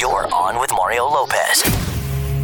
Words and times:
You're 0.00 0.26
on 0.34 0.58
with 0.58 0.72
Mario 0.72 1.04
Lopez. 1.04 1.62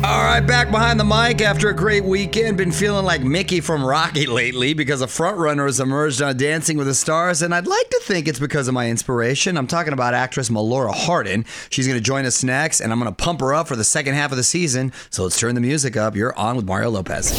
All 0.04 0.22
right, 0.22 0.40
back 0.40 0.70
behind 0.70 1.00
the 1.00 1.04
mic 1.04 1.40
after 1.40 1.68
a 1.68 1.74
great 1.74 2.04
weekend. 2.04 2.56
Been 2.56 2.70
feeling 2.70 3.04
like 3.04 3.22
Mickey 3.22 3.60
from 3.60 3.84
Rocky 3.84 4.26
lately 4.26 4.72
because 4.72 5.02
a 5.02 5.06
frontrunner 5.06 5.66
has 5.66 5.80
emerged 5.80 6.22
on 6.22 6.36
Dancing 6.36 6.76
with 6.76 6.86
the 6.86 6.94
Stars, 6.94 7.42
and 7.42 7.52
I'd 7.52 7.66
like 7.66 7.90
to 7.90 8.00
think 8.04 8.28
it's 8.28 8.38
because 8.38 8.68
of 8.68 8.74
my 8.74 8.88
inspiration. 8.88 9.56
I'm 9.56 9.66
talking 9.66 9.92
about 9.92 10.14
actress 10.14 10.48
Melora 10.48 10.94
Hardin. 10.94 11.44
She's 11.70 11.88
going 11.88 11.98
to 11.98 12.04
join 12.04 12.24
us 12.24 12.44
next, 12.44 12.80
and 12.80 12.92
I'm 12.92 13.00
going 13.00 13.10
to 13.10 13.16
pump 13.16 13.40
her 13.40 13.52
up 13.52 13.66
for 13.66 13.74
the 13.74 13.82
second 13.82 14.14
half 14.14 14.30
of 14.30 14.36
the 14.36 14.44
season. 14.44 14.92
So 15.10 15.24
let's 15.24 15.38
turn 15.38 15.56
the 15.56 15.60
music 15.60 15.96
up. 15.96 16.14
You're 16.14 16.38
on 16.38 16.54
with 16.54 16.66
Mario 16.66 16.90
Lopez. 16.90 17.32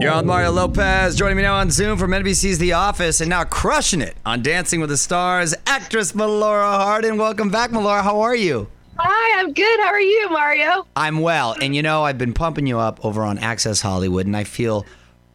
You're 0.00 0.12
on 0.12 0.26
Mario 0.26 0.52
Lopez. 0.52 1.16
Joining 1.16 1.38
me 1.38 1.42
now 1.42 1.56
on 1.56 1.72
Zoom 1.72 1.98
from 1.98 2.12
NBC's 2.12 2.58
The 2.58 2.74
Office, 2.74 3.20
and 3.20 3.28
now 3.28 3.42
crushing 3.42 4.00
it 4.00 4.16
on 4.24 4.42
Dancing 4.42 4.78
with 4.80 4.90
the 4.90 4.96
Stars, 4.96 5.56
actress 5.66 6.12
Melora 6.12 6.76
Hardin. 6.76 7.18
Welcome 7.18 7.50
back, 7.50 7.72
Melora. 7.72 8.04
How 8.04 8.20
are 8.20 8.36
you? 8.36 8.68
Hi, 8.98 9.40
I'm 9.40 9.52
good. 9.52 9.80
How 9.80 9.88
are 9.88 10.00
you, 10.00 10.30
Mario? 10.30 10.86
I'm 10.96 11.20
well. 11.20 11.54
And 11.60 11.74
you 11.76 11.82
know, 11.82 12.02
I've 12.04 12.18
been 12.18 12.32
pumping 12.32 12.66
you 12.66 12.78
up 12.78 13.04
over 13.04 13.22
on 13.22 13.38
Access 13.38 13.80
Hollywood, 13.82 14.26
and 14.26 14.36
I 14.36 14.44
feel 14.44 14.86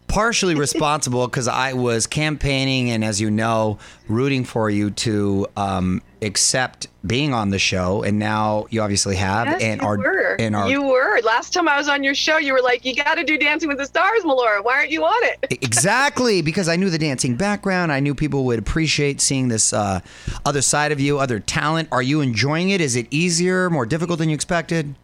partially 0.07 0.55
responsible 0.67 1.27
because 1.27 1.47
I 1.47 1.73
was 1.73 2.07
campaigning 2.07 2.89
and, 2.89 3.03
as 3.03 3.21
you 3.21 3.29
know, 3.29 3.77
rooting 4.07 4.45
for 4.45 4.69
you 4.69 4.91
to 4.91 5.47
um, 5.55 6.01
accept 6.21 6.87
being 7.05 7.33
on 7.33 7.49
the 7.49 7.59
show. 7.59 8.03
And 8.03 8.19
now 8.19 8.67
you 8.69 8.81
obviously 8.81 9.15
have. 9.15 9.47
Yes, 9.47 9.61
and 9.61 9.81
you 9.81 9.87
are 9.87 9.97
were. 9.97 10.35
and 10.39 10.55
are 10.55 10.69
you 10.69 10.83
were. 10.83 11.19
Last 11.21 11.53
time 11.53 11.67
I 11.67 11.77
was 11.77 11.87
on 11.87 12.03
your 12.03 12.15
show, 12.15 12.37
you 12.37 12.53
were 12.53 12.61
like, 12.61 12.85
"You 12.85 12.95
got 12.95 13.15
to 13.15 13.23
do 13.23 13.37
Dancing 13.37 13.69
with 13.69 13.77
the 13.77 13.85
Stars, 13.85 14.23
Melora. 14.23 14.63
Why 14.63 14.75
aren't 14.75 14.91
you 14.91 15.03
on 15.03 15.23
it?" 15.23 15.47
exactly 15.61 16.41
because 16.41 16.67
I 16.67 16.75
knew 16.75 16.89
the 16.89 16.97
dancing 16.99 17.35
background. 17.35 17.91
I 17.91 17.99
knew 17.99 18.13
people 18.13 18.45
would 18.45 18.59
appreciate 18.59 19.21
seeing 19.21 19.47
this 19.47 19.73
uh, 19.73 20.01
other 20.45 20.61
side 20.61 20.91
of 20.91 20.99
you, 20.99 21.19
other 21.19 21.39
talent. 21.39 21.89
Are 21.91 22.03
you 22.03 22.21
enjoying 22.21 22.69
it? 22.69 22.81
Is 22.81 22.95
it 22.95 23.07
easier, 23.11 23.69
more 23.69 23.85
difficult 23.85 24.19
than 24.19 24.29
you 24.29 24.35
expected? 24.35 24.95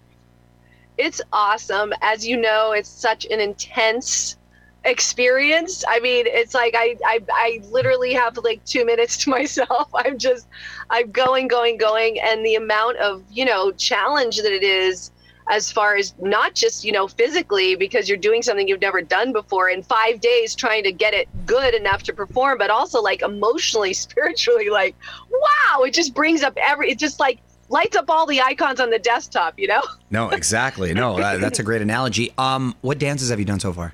It's 0.98 1.22
awesome. 1.32 1.94
As 2.02 2.28
you 2.28 2.38
know, 2.38 2.72
it's 2.72 2.90
such 2.90 3.26
an 3.26 3.40
intense 3.40 4.36
experience. 4.84 5.84
I 5.88 6.00
mean, 6.00 6.26
it's 6.28 6.54
like 6.54 6.76
I, 6.78 6.96
I 7.06 7.20
I 7.32 7.62
literally 7.70 8.14
have 8.14 8.38
like 8.38 8.64
two 8.66 8.86
minutes 8.86 9.18
to 9.20 9.30
myself. 9.38 9.90
I'm 9.94 10.18
just 10.18 10.48
I'm 10.90 11.12
going, 11.12 11.48
going, 11.48 11.78
going, 11.78 12.20
and 12.20 12.46
the 12.46 12.56
amount 12.56 12.98
of 12.98 13.24
you 13.32 13.46
know 13.46 13.72
challenge 13.74 14.38
that 14.38 14.52
it 14.52 14.64
is 14.64 15.12
as 15.50 15.72
far 15.72 15.96
as 15.96 16.14
not 16.20 16.54
just 16.54 16.84
you 16.84 16.92
know 16.92 17.08
physically 17.08 17.76
because 17.76 18.10
you're 18.10 18.18
doing 18.18 18.42
something 18.42 18.68
you've 18.68 18.82
never 18.82 19.02
done 19.02 19.32
before 19.32 19.70
in 19.70 19.82
five 19.82 20.20
days 20.20 20.54
trying 20.54 20.84
to 20.84 20.92
get 20.92 21.14
it 21.14 21.30
good 21.46 21.74
enough 21.74 22.04
to 22.04 22.12
perform 22.12 22.58
but 22.58 22.70
also 22.70 23.02
like 23.02 23.22
emotionally 23.22 23.94
spiritually 24.06 24.70
like 24.70 24.94
wow 25.30 25.84
it 25.84 25.94
just 25.94 26.14
brings 26.14 26.44
up 26.44 26.52
every 26.58 26.92
it 26.92 27.00
just 27.00 27.22
like 27.22 27.40
lights 27.70 27.96
up 27.96 28.10
all 28.10 28.26
the 28.26 28.42
icons 28.42 28.82
on 28.82 28.90
the 28.90 29.00
desktop 29.00 29.58
you 29.58 29.70
know 29.70 29.82
No, 30.10 30.30
exactly. 30.30 30.94
No, 30.94 31.18
that, 31.18 31.42
that's 31.42 31.60
a 31.60 31.64
great 31.64 31.82
analogy. 31.82 32.32
Um, 32.38 32.76
what 32.82 32.98
dances 32.98 33.30
have 33.30 33.40
you 33.40 33.46
done 33.46 33.60
so 33.60 33.74
far? 33.74 33.94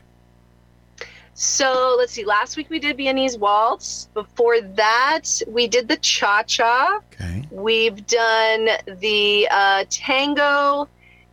So 1.35 1.95
let's 1.97 2.11
see. 2.13 2.25
Last 2.25 2.57
week 2.57 2.69
we 2.69 2.79
did 2.79 2.97
Viennese 2.97 3.37
waltz. 3.37 4.07
Before 4.13 4.61
that, 4.61 5.41
we 5.47 5.67
did 5.67 5.87
the 5.87 5.97
cha 5.97 6.43
cha. 6.43 6.99
Okay. 7.13 7.43
We've 7.49 8.05
done 8.05 8.69
the 8.99 9.47
uh, 9.49 9.85
tango, 9.89 10.87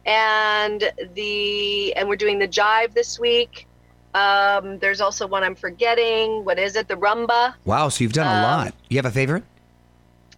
and 0.07 0.91
the 1.15 1.95
and 1.97 2.09
we're 2.09 2.17
doing 2.17 2.39
the 2.39 2.49
jive 2.49 2.95
this 2.95 3.19
week. 3.19 3.67
Um, 4.15 4.79
there's 4.79 5.01
also 5.01 5.27
one 5.27 5.45
I'm 5.45 5.55
forgetting. 5.55 6.45
What 6.45 6.59
is 6.59 6.77
it? 6.77 6.89
The 6.89 6.97
rumba. 6.97 7.55
Wow, 7.65 7.91
so 7.91 8.03
you've 8.03 8.13
done 8.15 8.27
a 8.27 8.31
Um, 8.39 8.43
lot. 8.43 8.75
You 8.89 8.97
have 8.97 9.07
a 9.07 9.11
favorite? 9.11 9.45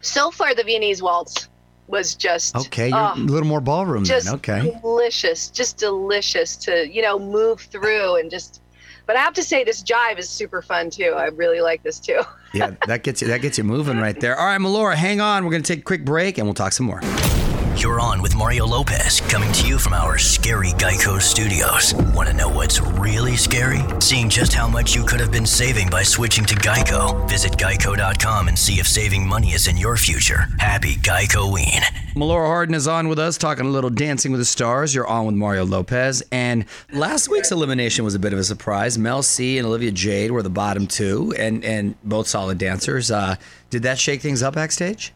So 0.00 0.30
far, 0.32 0.54
the 0.54 0.64
Viennese 0.64 1.00
waltz 1.02 1.48
was 1.86 2.14
just 2.16 2.56
Okay, 2.56 2.88
you're 2.88 2.98
oh, 2.98 3.14
a 3.14 3.18
little 3.18 3.48
more 3.48 3.60
ballroom 3.60 4.02
just 4.04 4.26
then. 4.26 4.34
Okay. 4.36 4.78
delicious, 4.82 5.48
just 5.50 5.76
delicious 5.78 6.56
to 6.56 6.88
you 6.92 7.00
know 7.02 7.16
move 7.20 7.60
through 7.60 8.16
and 8.16 8.28
just. 8.28 8.60
But 9.12 9.18
I 9.18 9.24
have 9.24 9.34
to 9.34 9.42
say, 9.42 9.62
this 9.62 9.82
jive 9.82 10.18
is 10.18 10.26
super 10.30 10.62
fun 10.62 10.88
too. 10.88 11.12
I 11.14 11.26
really 11.26 11.60
like 11.60 11.82
this 11.82 12.00
too. 12.00 12.22
yeah, 12.54 12.70
that 12.86 13.02
gets 13.02 13.20
you 13.20 13.28
that 13.28 13.42
gets 13.42 13.58
you 13.58 13.64
moving 13.64 13.98
right 13.98 14.18
there. 14.18 14.38
All 14.38 14.46
right, 14.46 14.58
Melora, 14.58 14.94
hang 14.94 15.20
on. 15.20 15.44
We're 15.44 15.50
gonna 15.50 15.62
take 15.62 15.80
a 15.80 15.82
quick 15.82 16.02
break 16.02 16.38
and 16.38 16.46
we'll 16.46 16.54
talk 16.54 16.72
some 16.72 16.86
more. 16.86 17.02
You're 17.76 18.00
on 18.00 18.20
with 18.20 18.36
Mario 18.36 18.66
Lopez, 18.66 19.20
coming 19.22 19.50
to 19.52 19.66
you 19.66 19.78
from 19.78 19.94
our 19.94 20.18
scary 20.18 20.72
Geico 20.72 21.20
studios. 21.20 21.94
Want 22.14 22.28
to 22.28 22.34
know 22.34 22.48
what's 22.48 22.80
really 22.80 23.34
scary? 23.36 23.80
Seeing 24.00 24.28
just 24.28 24.52
how 24.52 24.68
much 24.68 24.94
you 24.94 25.04
could 25.04 25.20
have 25.20 25.32
been 25.32 25.46
saving 25.46 25.88
by 25.88 26.02
switching 26.02 26.44
to 26.44 26.54
Geico. 26.54 27.28
Visit 27.28 27.52
geico.com 27.52 28.48
and 28.48 28.58
see 28.58 28.74
if 28.74 28.86
saving 28.86 29.26
money 29.26 29.52
is 29.52 29.68
in 29.68 29.76
your 29.76 29.96
future. 29.96 30.48
Happy 30.58 30.96
Geico-ween. 30.96 31.80
Melora 32.14 32.46
Hardin 32.46 32.74
is 32.74 32.86
on 32.86 33.08
with 33.08 33.18
us, 33.18 33.38
talking 33.38 33.64
a 33.64 33.70
little 33.70 33.90
Dancing 33.90 34.32
with 34.32 34.40
the 34.40 34.44
Stars. 34.44 34.94
You're 34.94 35.06
on 35.06 35.24
with 35.24 35.34
Mario 35.34 35.64
Lopez. 35.64 36.22
And 36.30 36.66
last 36.92 37.28
week's 37.28 37.52
elimination 37.52 38.04
was 38.04 38.14
a 38.14 38.18
bit 38.18 38.34
of 38.34 38.38
a 38.38 38.44
surprise. 38.44 38.98
Mel 38.98 39.22
C 39.22 39.56
and 39.56 39.66
Olivia 39.66 39.90
Jade 39.90 40.30
were 40.30 40.42
the 40.42 40.50
bottom 40.50 40.86
two, 40.86 41.34
and 41.38 41.64
and 41.64 41.94
both 42.04 42.28
solid 42.28 42.58
dancers. 42.58 43.10
Uh, 43.10 43.36
did 43.70 43.82
that 43.84 43.98
shake 43.98 44.20
things 44.20 44.42
up 44.42 44.54
backstage? 44.54 45.14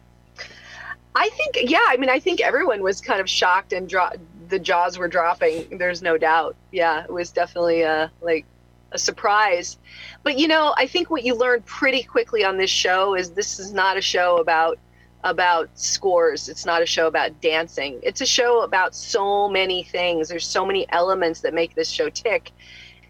I 1.19 1.29
think, 1.29 1.71
yeah, 1.71 1.83
I 1.87 1.97
mean, 1.97 2.11
I 2.11 2.19
think 2.19 2.41
everyone 2.41 2.83
was 2.83 3.01
kind 3.01 3.19
of 3.19 3.27
shocked 3.27 3.73
and 3.73 3.89
dro- 3.89 4.11
the 4.49 4.59
jaws 4.59 4.99
were 4.99 5.07
dropping. 5.07 5.79
There's 5.79 6.03
no 6.03 6.15
doubt. 6.15 6.55
Yeah, 6.71 7.03
it 7.03 7.11
was 7.11 7.31
definitely 7.31 7.81
a, 7.81 8.11
like 8.21 8.45
a 8.91 8.99
surprise. 8.99 9.77
But 10.21 10.37
you 10.37 10.47
know, 10.47 10.75
I 10.77 10.85
think 10.85 11.09
what 11.09 11.23
you 11.23 11.33
learn 11.33 11.63
pretty 11.63 12.03
quickly 12.03 12.43
on 12.43 12.57
this 12.57 12.69
show 12.69 13.15
is 13.15 13.31
this 13.31 13.59
is 13.59 13.73
not 13.73 13.97
a 13.97 14.01
show 14.01 14.37
about 14.37 14.77
about 15.23 15.69
scores. 15.73 16.49
It's 16.49 16.67
not 16.67 16.83
a 16.83 16.85
show 16.85 17.07
about 17.07 17.41
dancing. 17.41 17.99
It's 18.03 18.21
a 18.21 18.25
show 18.25 18.61
about 18.61 18.93
so 18.93 19.49
many 19.49 19.83
things. 19.83 20.29
There's 20.29 20.45
so 20.45 20.67
many 20.67 20.87
elements 20.89 21.41
that 21.41 21.55
make 21.55 21.73
this 21.73 21.89
show 21.89 22.09
tick. 22.09 22.51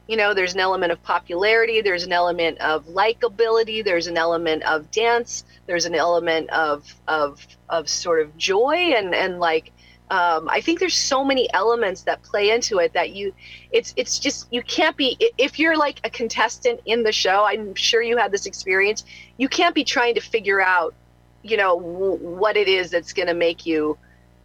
You 0.08 0.18
know, 0.18 0.34
there's 0.34 0.54
an 0.54 0.60
element 0.60 0.92
of 0.92 1.04
popularity, 1.04 1.82
there's 1.82 2.04
an 2.04 2.14
element 2.14 2.60
of 2.60 2.86
likability, 2.88 3.84
there's 3.84 4.08
an 4.08 4.18
element 4.18 4.64
of 4.64 4.90
dance, 4.92 5.44
there's 5.66 5.86
an 5.86 5.96
element 5.96 6.50
of 6.52 6.96
of 7.08 7.46
of 7.70 7.90
sort 7.90 8.22
of 8.22 8.38
joy 8.38 8.94
and 8.96 9.14
and 9.14 9.40
like 9.40 9.72
um, 10.10 10.48
I 10.50 10.62
think 10.62 10.80
there's 10.80 10.96
so 10.96 11.26
many 11.26 11.52
elements 11.54 12.04
that 12.04 12.24
play 12.24 12.50
into 12.52 12.80
it 12.80 12.94
that 12.94 13.10
you, 13.12 13.34
it's 13.72 13.94
it's 13.98 14.20
just 14.20 14.48
you 14.52 14.64
can't 14.64 14.96
be 14.96 15.18
if 15.38 15.60
you're 15.60 15.78
like 15.78 16.00
a 16.06 16.10
contestant 16.10 16.80
in 16.86 17.04
the 17.04 17.12
show. 17.12 17.44
I'm 17.46 17.76
sure 17.76 18.02
you 18.02 18.16
had 18.16 18.32
this 18.32 18.46
experience. 18.46 19.04
You 19.36 19.50
can't 19.50 19.76
be 19.76 19.84
trying 19.84 20.16
to 20.16 20.22
figure 20.22 20.62
out, 20.62 20.96
you 21.44 21.58
know, 21.58 21.78
w- 21.80 22.16
what 22.16 22.56
it 22.56 22.70
is 22.70 22.90
that's 22.90 23.12
going 23.12 23.28
to 23.28 23.34
make 23.34 23.66
you 23.66 23.98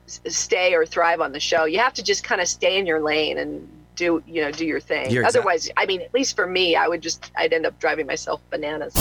s- 0.09 0.21
stay 0.27 0.75
or 0.75 0.85
thrive 0.85 1.21
on 1.21 1.31
the 1.31 1.39
show. 1.41 1.65
You 1.65 1.79
have 1.79 1.95
to 1.95 2.03
just 2.03 2.25
kind 2.25 2.41
of 2.41 2.49
stay 2.49 2.77
in 2.77 2.85
your 2.87 3.01
lane 3.01 3.39
and 3.39 3.82
do 3.97 4.23
you 4.27 4.43
know 4.43 4.51
do 4.51 4.65
your 4.67 4.81
thing. 4.81 5.11
You're 5.11 5.23
exact- 5.23 5.37
Otherwise, 5.39 5.71
I 5.77 5.87
mean, 5.87 6.01
at 6.03 6.13
least 6.15 6.37
for 6.37 6.47
me, 6.47 6.77
I 6.77 6.89
would 6.89 7.01
just 7.03 7.31
I'd 7.37 7.53
end 7.53 7.67
up 7.67 7.79
driving 7.79 8.07
myself 8.07 8.41
bananas. 8.51 8.95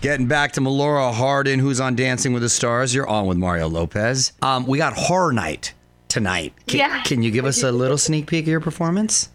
Getting 0.00 0.26
back 0.26 0.52
to 0.52 0.60
Melora 0.60 1.12
Hardin, 1.12 1.58
who's 1.58 1.80
on 1.80 1.96
Dancing 1.96 2.32
with 2.32 2.42
the 2.42 2.48
Stars. 2.48 2.94
You're 2.94 3.08
on 3.08 3.26
with 3.26 3.36
Mario 3.36 3.68
Lopez. 3.68 4.32
Um, 4.42 4.66
we 4.66 4.78
got 4.78 4.92
Horror 4.92 5.32
Night 5.32 5.74
tonight. 6.06 6.52
Can, 6.68 6.78
Yeah. 6.78 7.02
can 7.02 7.22
you 7.22 7.30
give 7.32 7.44
us 7.44 7.62
a 7.64 7.72
little 7.72 7.98
sneak 7.98 8.26
peek 8.28 8.44
of 8.44 8.48
your 8.48 8.60
performance? 8.60 9.28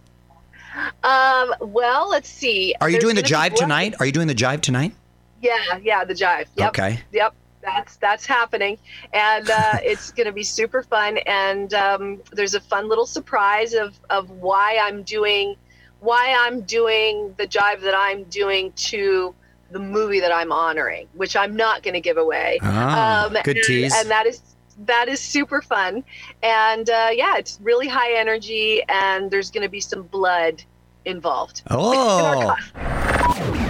Um, 1.03 1.53
well, 1.59 2.09
let's 2.09 2.29
see. 2.29 2.73
Are 2.79 2.89
you 2.89 2.93
There's 2.93 3.03
doing 3.03 3.15
the 3.15 3.23
jive 3.23 3.55
tonight? 3.55 3.95
Are 3.99 4.05
you 4.05 4.11
doing 4.13 4.27
the 4.27 4.33
jive 4.35 4.61
tonight? 4.61 4.93
Yeah, 5.41 5.57
yeah, 5.81 6.05
the 6.05 6.13
jive. 6.13 6.45
Yep. 6.55 6.69
Okay. 6.69 7.01
Yep. 7.11 7.35
That's 7.63 7.95
that's 7.97 8.25
happening, 8.25 8.77
and 9.13 9.49
uh, 9.49 9.73
it's 9.83 10.11
going 10.11 10.27
to 10.27 10.33
be 10.33 10.43
super 10.43 10.83
fun. 10.83 11.17
And 11.25 11.73
um, 11.73 12.21
there's 12.31 12.53
a 12.53 12.59
fun 12.59 12.89
little 12.89 13.05
surprise 13.05 13.73
of 13.73 13.99
of 14.09 14.29
why 14.29 14.77
I'm 14.81 15.03
doing 15.03 15.55
why 15.99 16.35
I'm 16.37 16.61
doing 16.61 17.33
the 17.37 17.47
jive 17.47 17.81
that 17.81 17.95
I'm 17.95 18.23
doing 18.25 18.73
to 18.73 19.33
the 19.71 19.79
movie 19.79 20.19
that 20.19 20.33
I'm 20.33 20.51
honoring, 20.51 21.07
which 21.13 21.35
I'm 21.35 21.55
not 21.55 21.81
going 21.81 21.93
to 21.93 22.01
give 22.01 22.17
away. 22.17 22.59
Ah, 22.61 23.29
good 23.43 23.57
and, 23.57 23.65
tease. 23.65 23.93
And 23.95 24.11
that 24.11 24.25
is 24.27 24.41
that 24.85 25.07
is 25.07 25.19
super 25.19 25.61
fun, 25.61 26.03
and 26.41 26.89
uh, 26.89 27.09
yeah, 27.11 27.37
it's 27.37 27.59
really 27.61 27.87
high 27.87 28.13
energy, 28.17 28.83
and 28.89 29.31
there's 29.31 29.51
going 29.51 29.63
to 29.63 29.69
be 29.69 29.79
some 29.79 30.03
blood 30.03 30.63
involved. 31.05 31.63
Oh. 31.69 32.55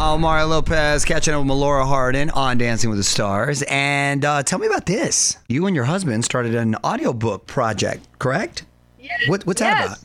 Mario 0.00 0.46
Lopez 0.46 1.04
catching 1.04 1.34
up 1.34 1.40
with 1.40 1.50
Melora 1.50 1.86
Hardin 1.86 2.30
on 2.30 2.56
Dancing 2.56 2.88
with 2.88 2.98
the 2.98 3.04
Stars. 3.04 3.62
And 3.68 4.24
uh, 4.24 4.42
tell 4.42 4.58
me 4.58 4.66
about 4.66 4.86
this. 4.86 5.36
You 5.46 5.66
and 5.66 5.76
your 5.76 5.84
husband 5.84 6.24
started 6.24 6.54
an 6.54 6.74
audiobook 6.76 7.46
project, 7.46 8.08
correct? 8.18 8.64
Yeah. 8.98 9.12
What, 9.26 9.46
what's 9.46 9.60
that 9.60 9.84
about? 9.84 9.98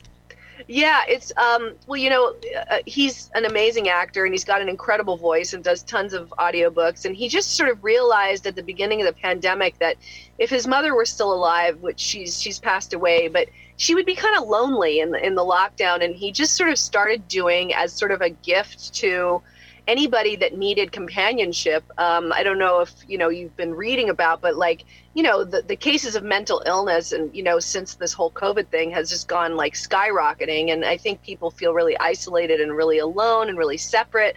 Yeah, 0.68 1.02
it's 1.08 1.32
um 1.36 1.72
well, 1.86 1.96
you 1.96 2.10
know, 2.10 2.34
uh, 2.70 2.78
he's 2.84 3.30
an 3.34 3.46
amazing 3.46 3.88
actor 3.88 4.24
and 4.24 4.34
he's 4.34 4.44
got 4.44 4.60
an 4.60 4.68
incredible 4.68 5.16
voice 5.16 5.54
and 5.54 5.64
does 5.64 5.82
tons 5.82 6.12
of 6.12 6.28
audiobooks 6.38 7.06
and 7.06 7.16
he 7.16 7.28
just 7.28 7.56
sort 7.56 7.70
of 7.70 7.82
realized 7.82 8.46
at 8.46 8.56
the 8.56 8.62
beginning 8.62 9.00
of 9.00 9.06
the 9.06 9.12
pandemic 9.12 9.78
that 9.78 9.96
if 10.38 10.50
his 10.50 10.66
mother 10.66 10.94
were 10.94 11.06
still 11.06 11.32
alive, 11.32 11.80
which 11.80 12.00
she's 12.00 12.40
she's 12.40 12.58
passed 12.58 12.92
away, 12.92 13.28
but 13.28 13.48
she 13.76 13.94
would 13.94 14.06
be 14.06 14.16
kind 14.16 14.36
of 14.36 14.48
lonely 14.48 15.00
in 15.00 15.12
the 15.12 15.24
in 15.24 15.36
the 15.36 15.44
lockdown 15.44 16.04
and 16.04 16.16
he 16.16 16.32
just 16.32 16.54
sort 16.54 16.68
of 16.68 16.78
started 16.78 17.26
doing 17.28 17.72
as 17.72 17.92
sort 17.92 18.10
of 18.10 18.20
a 18.20 18.30
gift 18.30 18.92
to 18.92 19.40
anybody 19.86 20.36
that 20.36 20.56
needed 20.56 20.92
companionship. 20.92 21.84
Um, 21.98 22.32
I 22.32 22.42
don't 22.42 22.58
know 22.58 22.80
if 22.80 22.92
you 23.08 23.18
know 23.18 23.28
you've 23.28 23.56
been 23.56 23.74
reading 23.74 24.10
about, 24.10 24.40
but 24.40 24.56
like 24.56 24.84
you 25.14 25.22
know 25.22 25.44
the, 25.44 25.62
the 25.62 25.76
cases 25.76 26.16
of 26.16 26.22
mental 26.22 26.62
illness 26.66 27.12
and 27.12 27.34
you 27.34 27.42
know 27.42 27.58
since 27.58 27.94
this 27.94 28.12
whole 28.12 28.30
COVID 28.30 28.68
thing 28.68 28.90
has 28.90 29.08
just 29.08 29.28
gone 29.28 29.56
like 29.56 29.74
skyrocketing, 29.74 30.72
and 30.72 30.84
I 30.84 30.96
think 30.96 31.22
people 31.22 31.50
feel 31.50 31.72
really 31.74 31.98
isolated 31.98 32.60
and 32.60 32.76
really 32.76 32.98
alone 32.98 33.48
and 33.48 33.58
really 33.58 33.78
separate. 33.78 34.36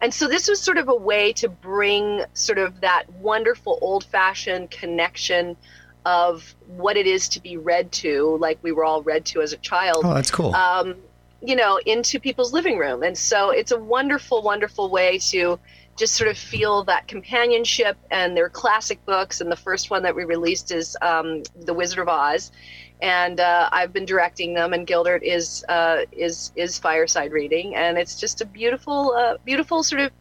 And 0.00 0.12
so 0.12 0.26
this 0.26 0.48
was 0.48 0.60
sort 0.60 0.78
of 0.78 0.88
a 0.88 0.96
way 0.96 1.32
to 1.34 1.48
bring 1.48 2.24
sort 2.34 2.58
of 2.58 2.80
that 2.80 3.04
wonderful 3.20 3.78
old 3.80 4.04
fashioned 4.04 4.70
connection 4.70 5.56
of 6.04 6.54
what 6.66 6.96
it 6.96 7.06
is 7.06 7.28
to 7.28 7.40
be 7.40 7.56
read 7.56 7.92
to, 7.92 8.36
like 8.40 8.58
we 8.62 8.72
were 8.72 8.84
all 8.84 9.02
read 9.02 9.24
to 9.26 9.40
as 9.40 9.52
a 9.52 9.56
child. 9.58 10.02
Oh, 10.04 10.14
that's 10.14 10.30
cool. 10.32 10.54
Um, 10.54 10.96
you 11.44 11.56
know, 11.56 11.78
into 11.84 12.20
people's 12.20 12.52
living 12.52 12.78
room. 12.78 13.02
And 13.02 13.16
so 13.18 13.50
it's 13.50 13.72
a 13.72 13.78
wonderful, 13.78 14.42
wonderful 14.42 14.90
way 14.90 15.18
to 15.30 15.58
just 15.98 16.14
sort 16.14 16.30
of 16.30 16.38
feel 16.38 16.84
that 16.84 17.08
companionship. 17.08 17.96
And 18.10 18.36
they're 18.36 18.48
classic 18.48 19.04
books. 19.04 19.40
And 19.40 19.50
the 19.50 19.56
first 19.56 19.90
one 19.90 20.02
that 20.04 20.14
we 20.14 20.24
released 20.24 20.70
is 20.70 20.96
um, 21.02 21.42
The 21.56 21.74
Wizard 21.74 21.98
of 21.98 22.08
Oz. 22.08 22.52
And 23.00 23.40
uh, 23.40 23.68
I've 23.72 23.92
been 23.92 24.04
directing 24.04 24.54
them, 24.54 24.72
and 24.72 24.86
Gildart 24.86 25.22
is 25.24 25.64
uh, 25.68 26.02
is 26.12 26.52
is 26.54 26.78
fireside 26.78 27.32
reading, 27.32 27.74
and 27.74 27.98
it's 27.98 28.14
just 28.14 28.40
a 28.40 28.44
beautiful, 28.46 29.12
uh, 29.16 29.38
beautiful 29.44 29.82
sort 29.82 30.02
of 30.02 30.12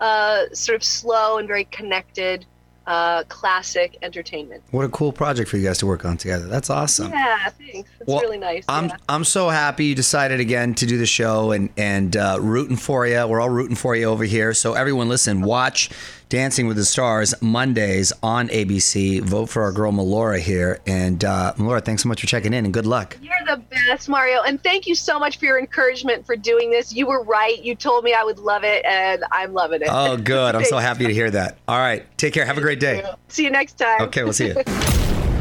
uh, 0.00 0.44
sort 0.52 0.76
of 0.76 0.84
slow 0.84 1.38
and 1.38 1.48
very 1.48 1.64
connected 1.64 2.46
uh, 2.88 3.22
classic 3.28 3.98
entertainment. 4.02 4.62
What 4.70 4.84
a 4.86 4.88
cool 4.88 5.12
project 5.12 5.50
for 5.50 5.58
you 5.58 5.64
guys 5.64 5.76
to 5.78 5.86
work 5.86 6.06
on 6.06 6.16
together. 6.16 6.46
That's 6.46 6.70
awesome. 6.70 7.12
Yeah, 7.12 7.48
thanks. 7.50 7.90
It's 8.00 8.08
Well, 8.08 8.20
really 8.20 8.38
nice. 8.38 8.64
I'm 8.66 8.86
yeah. 8.86 8.96
I'm 9.10 9.24
so 9.24 9.50
happy 9.50 9.84
you 9.84 9.94
decided 9.94 10.40
again 10.40 10.74
to 10.76 10.86
do 10.86 10.96
the 10.96 11.06
show 11.06 11.52
and 11.52 11.68
and 11.76 12.16
uh, 12.16 12.38
rooting 12.40 12.76
for 12.78 13.06
you. 13.06 13.26
We're 13.28 13.40
all 13.42 13.50
rooting 13.50 13.76
for 13.76 13.94
you 13.94 14.06
over 14.06 14.24
here. 14.24 14.54
So 14.54 14.72
everyone, 14.72 15.08
listen, 15.10 15.42
watch 15.42 15.90
Dancing 16.30 16.66
with 16.66 16.76
the 16.78 16.84
Stars 16.84 17.34
Mondays 17.42 18.12
on 18.22 18.48
ABC. 18.48 19.20
Vote 19.22 19.46
for 19.50 19.62
our 19.62 19.72
girl 19.72 19.92
Melora 19.92 20.38
here. 20.40 20.80
And 20.86 21.22
uh, 21.24 21.52
Melora, 21.56 21.84
thanks 21.84 22.02
so 22.02 22.08
much 22.08 22.20
for 22.22 22.26
checking 22.26 22.52
in 22.54 22.64
and 22.64 22.72
good 22.72 22.86
luck. 22.86 23.16
You're 23.22 23.34
the 23.46 23.62
best, 23.86 24.08
Mario. 24.08 24.42
And 24.42 24.62
thank 24.62 24.86
you 24.86 24.94
so 24.94 25.18
much 25.18 25.38
for 25.38 25.44
your 25.44 25.58
encouragement 25.58 26.26
for 26.26 26.36
doing 26.36 26.70
this. 26.70 26.92
You 26.92 27.06
were 27.06 27.22
right. 27.22 27.62
You 27.62 27.74
told 27.74 28.04
me 28.04 28.14
I 28.14 28.24
would 28.24 28.38
love 28.38 28.64
it, 28.64 28.84
and 28.84 29.24
I'm 29.30 29.52
loving 29.52 29.82
it. 29.82 29.88
Oh, 29.90 30.16
good. 30.16 30.54
I'm 30.54 30.64
so 30.64 30.78
happy 30.78 31.06
to 31.06 31.14
hear 31.14 31.30
that. 31.30 31.58
All 31.68 31.78
right, 31.78 32.04
take 32.18 32.34
care. 32.34 32.44
Have 32.44 32.58
a 32.58 32.62
great 32.62 32.80
day. 32.80 33.04
See 33.28 33.44
you 33.44 33.50
next 33.50 33.74
time. 33.74 34.02
Okay, 34.02 34.24
we'll 34.24 34.32
see 34.32 34.48
you. 34.48 34.54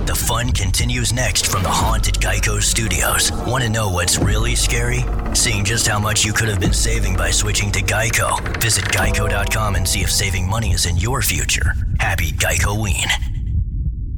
The 0.08 0.16
fun 0.16 0.54
continues 0.54 1.12
next 1.12 1.48
from 1.48 1.64
the 1.64 1.70
haunted 1.70 2.16
Geico 2.16 2.62
studios. 2.62 3.30
Want 3.46 3.66
to 3.66 3.70
know 3.70 3.90
what's 3.90 4.18
really 4.18 4.56
scary? 4.56 5.04
Seeing 5.34 5.66
just 5.66 5.86
how 5.86 6.00
much 6.00 6.24
you 6.24 6.32
could 6.32 6.48
have 6.48 6.62
been 6.62 6.72
saving 6.72 7.18
by 7.18 7.30
switching 7.30 7.74
to 7.74 7.82
Geico. 7.82 8.40
Visit 8.62 8.86
geico.com 8.86 9.76
and 9.76 9.86
see 9.86 10.04
if 10.04 10.10
saving 10.10 10.50
money 10.50 10.72
is 10.72 10.86
in 10.86 10.96
your 10.96 11.22
future. 11.22 11.74
Happy 12.00 12.32
Geico 12.32 12.82
Ween. 12.82 13.37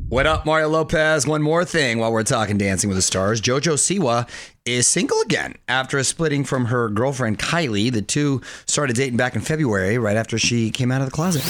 What 0.09 0.25
up, 0.25 0.43
Mario 0.43 0.69
Lopez? 0.69 1.27
One 1.27 1.43
more 1.43 1.63
thing 1.63 1.99
while 1.99 2.11
we're 2.11 2.23
talking 2.23 2.57
Dancing 2.57 2.89
with 2.89 2.97
the 2.97 3.01
Stars. 3.03 3.39
JoJo 3.39 3.75
Siwa 3.75 4.27
is 4.65 4.87
single 4.87 5.21
again 5.21 5.53
after 5.67 6.03
splitting 6.03 6.43
from 6.45 6.65
her 6.65 6.89
girlfriend 6.89 7.37
Kylie. 7.37 7.93
The 7.93 8.01
two 8.01 8.41
started 8.65 8.95
dating 8.95 9.17
back 9.17 9.35
in 9.35 9.41
February, 9.41 9.99
right 9.99 10.17
after 10.17 10.39
she 10.39 10.71
came 10.71 10.91
out 10.91 11.01
of 11.01 11.05
the 11.05 11.11
closet. 11.11 11.43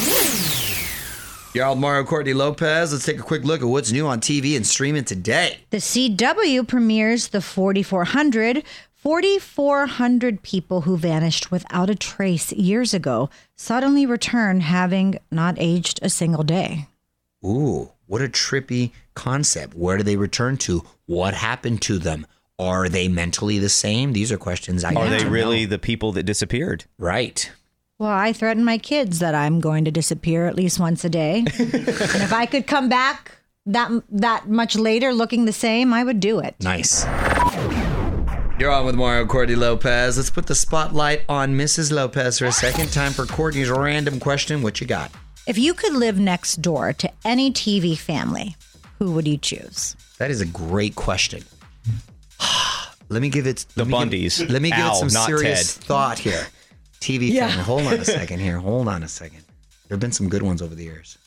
You're 1.55 1.63
all 1.63 1.77
Mario 1.77 2.03
Courtney 2.03 2.33
Lopez. 2.33 2.91
Let's 2.91 3.05
take 3.05 3.17
a 3.17 3.23
quick 3.23 3.45
look 3.45 3.61
at 3.61 3.67
what's 3.69 3.93
new 3.93 4.05
on 4.05 4.19
TV 4.19 4.57
and 4.57 4.67
streaming 4.67 5.05
today. 5.05 5.59
The 5.69 5.77
CW 5.77 6.67
premieres 6.67 7.29
the 7.29 7.41
4400. 7.41 8.65
4,400 8.93 10.43
people 10.43 10.81
who 10.81 10.97
vanished 10.97 11.49
without 11.49 11.89
a 11.89 11.95
trace 11.95 12.51
years 12.51 12.93
ago 12.93 13.29
suddenly 13.55 14.05
return 14.05 14.59
having 14.59 15.17
not 15.31 15.55
aged 15.57 16.01
a 16.03 16.09
single 16.09 16.43
day. 16.43 16.89
Ooh, 17.45 17.93
what 18.09 18.21
a 18.21 18.27
trippy 18.27 18.91
concept. 19.13 19.75
Where 19.75 19.97
do 19.97 20.03
they 20.03 20.17
return 20.17 20.57
to? 20.57 20.83
What 21.05 21.35
happened 21.35 21.81
to 21.83 21.99
them? 21.99 22.25
Are 22.57 22.89
they 22.89 23.07
mentally 23.07 23.59
the 23.59 23.69
same? 23.69 24.13
These 24.13 24.31
are 24.31 24.37
questions 24.37 24.83
I 24.83 24.93
Are 24.95 25.09
they 25.09 25.19
to 25.19 25.29
really 25.29 25.63
know. 25.65 25.69
the 25.69 25.79
people 25.79 26.11
that 26.13 26.23
disappeared? 26.23 26.85
right? 26.97 27.49
Well, 27.99 28.09
I 28.09 28.33
threaten 28.33 28.63
my 28.63 28.77
kids 28.77 29.19
that 29.19 29.35
I'm 29.35 29.59
going 29.59 29.85
to 29.85 29.91
disappear 29.91 30.47
at 30.47 30.55
least 30.55 30.79
once 30.79 31.05
a 31.05 31.09
day. 31.09 31.39
and 31.59 31.73
if 31.75 32.33
I 32.33 32.45
could 32.45 32.65
come 32.65 32.89
back 32.89 33.37
that 33.65 33.91
that 34.09 34.49
much 34.49 34.75
later 34.75 35.13
looking 35.13 35.45
the 35.45 35.53
same, 35.53 35.93
I 35.93 36.03
would 36.03 36.19
do 36.19 36.39
it. 36.39 36.55
Nice. 36.61 37.05
You're 38.59 38.71
on 38.71 38.85
with 38.85 38.95
Mario 38.95 39.25
Courtney 39.25 39.55
Lopez. 39.55 40.17
Let's 40.17 40.29
put 40.29 40.47
the 40.47 40.55
spotlight 40.55 41.21
on 41.29 41.55
Mrs. 41.55 41.91
Lopez 41.93 42.39
for 42.39 42.45
a 42.45 42.51
second. 42.51 42.91
Time 42.91 43.11
for 43.13 43.25
Courtney's 43.25 43.69
random 43.69 44.19
question. 44.19 44.61
What 44.63 44.81
you 44.81 44.87
got? 44.87 45.11
If 45.49 45.57
you 45.57 45.73
could 45.73 45.93
live 45.93 46.19
next 46.19 46.57
door 46.61 46.93
to 46.93 47.09
any 47.25 47.51
TV 47.51 47.97
family, 47.97 48.55
who 48.99 49.13
would 49.13 49.27
you 49.27 49.35
choose? 49.35 49.95
That 50.19 50.29
is 50.29 50.41
a 50.41 50.45
great 50.45 50.93
question. 50.95 51.41
let 53.09 53.19
me 53.23 53.29
give 53.29 53.47
it 53.47 53.65
The 53.73 53.83
let 53.83 53.87
me 53.87 54.19
give- 54.19 54.33
Bundys. 54.37 54.47
let 54.51 54.61
me 54.61 54.69
give 54.69 54.77
Al, 54.77 54.93
it 54.93 54.99
some 54.99 55.07
not 55.07 55.25
serious 55.25 55.73
Ted. 55.73 55.83
thought 55.85 56.19
here. 56.19 56.45
TV 56.99 57.35
family. 57.35 57.63
Hold 57.63 57.87
on 57.87 57.93
a 57.93 58.05
second 58.19 58.41
here. 58.41 58.59
Hold 58.59 58.87
on 58.87 59.01
a 59.01 59.07
second. 59.07 59.39
There 59.87 59.95
have 59.95 59.99
been 59.99 60.11
some 60.11 60.29
good 60.29 60.43
ones 60.43 60.61
over 60.61 60.75
the 60.75 60.83
years. 60.83 61.17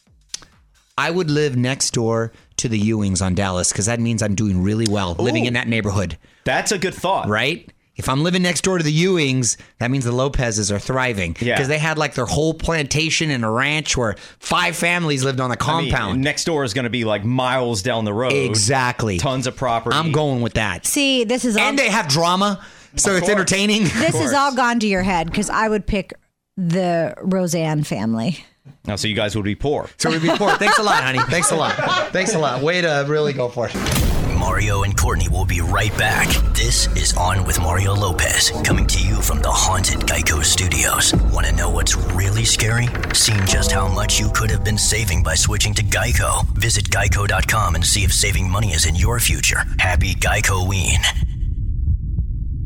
I 0.96 1.10
would 1.10 1.28
live 1.28 1.56
next 1.56 1.90
door 1.90 2.30
to 2.58 2.68
the 2.68 2.80
Ewings 2.80 3.20
on 3.26 3.34
Dallas 3.34 3.72
because 3.72 3.86
that 3.86 3.98
means 3.98 4.22
I'm 4.22 4.36
doing 4.36 4.62
really 4.62 4.86
well 4.88 5.14
living 5.18 5.46
in 5.46 5.54
that 5.54 5.66
neighborhood. 5.66 6.16
That's 6.44 6.70
a 6.70 6.78
good 6.78 6.94
thought. 6.94 7.26
right? 7.28 7.68
If 7.94 8.08
I'm 8.08 8.22
living 8.22 8.42
next 8.42 8.62
door 8.62 8.78
to 8.78 8.84
the 8.84 9.04
Ewings, 9.04 9.58
that 9.78 9.90
means 9.90 10.04
the 10.06 10.12
Lopezes 10.12 10.70
are 10.74 10.78
thriving. 10.78 11.36
Yeah. 11.40 11.54
Because 11.54 11.68
they 11.68 11.76
had 11.78 11.98
like 11.98 12.14
their 12.14 12.24
whole 12.24 12.54
plantation 12.54 13.30
and 13.30 13.44
a 13.44 13.50
ranch 13.50 13.96
where 13.98 14.16
five 14.38 14.76
families 14.76 15.24
lived 15.24 15.40
on 15.40 15.50
the 15.50 15.56
I 15.60 15.80
mean, 15.82 15.90
compound. 15.90 16.22
next 16.22 16.44
door 16.44 16.64
is 16.64 16.72
going 16.72 16.84
to 16.84 16.90
be 16.90 17.04
like 17.04 17.22
miles 17.24 17.82
down 17.82 18.04
the 18.06 18.14
road. 18.14 18.32
exactly. 18.32 19.18
Tons 19.18 19.46
of 19.46 19.56
property. 19.56 19.94
I'm 19.94 20.10
going 20.10 20.40
with 20.40 20.54
that. 20.54 20.86
See, 20.86 21.24
this 21.24 21.44
is 21.44 21.56
all 21.56 21.62
And 21.64 21.78
they 21.78 21.90
have 21.90 22.08
drama, 22.08 22.64
so 22.96 23.10
it's 23.12 23.20
course. 23.20 23.30
entertaining. 23.32 23.82
this 23.84 24.12
course. 24.12 24.24
is 24.24 24.32
all 24.32 24.54
gone 24.54 24.80
to 24.80 24.86
your 24.86 25.02
head 25.02 25.26
because 25.26 25.50
I 25.50 25.68
would 25.68 25.86
pick 25.86 26.14
the 26.56 27.14
Roseanne 27.20 27.84
family. 27.84 28.42
Oh, 28.88 28.96
so 28.96 29.06
you 29.06 29.14
guys 29.14 29.36
would 29.36 29.44
be 29.44 29.54
poor. 29.54 29.88
so 29.98 30.10
we'd 30.10 30.22
be 30.22 30.28
poor. 30.30 30.50
Thanks 30.56 30.78
a 30.78 30.82
lot, 30.82 31.04
honey. 31.04 31.18
Thanks 31.28 31.50
a 31.50 31.56
lot. 31.56 31.74
Thanks 32.12 32.34
a 32.34 32.38
lot. 32.38 32.62
Way 32.62 32.80
to 32.80 33.04
really 33.06 33.32
go 33.34 33.48
for 33.50 33.68
it. 33.68 34.11
Mario 34.42 34.82
and 34.82 34.96
Courtney 34.96 35.28
will 35.28 35.44
be 35.44 35.60
right 35.60 35.96
back. 35.96 36.26
This 36.52 36.88
is 36.96 37.16
On 37.16 37.44
with 37.44 37.60
Mario 37.60 37.94
Lopez, 37.94 38.50
coming 38.64 38.88
to 38.88 38.98
you 38.98 39.22
from 39.22 39.40
the 39.40 39.48
haunted 39.48 40.00
Geico 40.00 40.42
studios. 40.42 41.14
Want 41.32 41.46
to 41.46 41.52
know 41.52 41.70
what's 41.70 41.94
really 41.94 42.44
scary? 42.44 42.88
Seeing 43.14 43.46
just 43.46 43.70
how 43.70 43.86
much 43.86 44.18
you 44.18 44.28
could 44.34 44.50
have 44.50 44.64
been 44.64 44.76
saving 44.76 45.22
by 45.22 45.36
switching 45.36 45.72
to 45.74 45.84
Geico. 45.84 46.44
Visit 46.58 46.86
geico.com 46.90 47.76
and 47.76 47.86
see 47.86 48.02
if 48.02 48.12
saving 48.12 48.50
money 48.50 48.72
is 48.72 48.84
in 48.84 48.96
your 48.96 49.20
future. 49.20 49.62
Happy 49.78 50.12
Geico 50.14 50.68
Ween. 50.68 50.98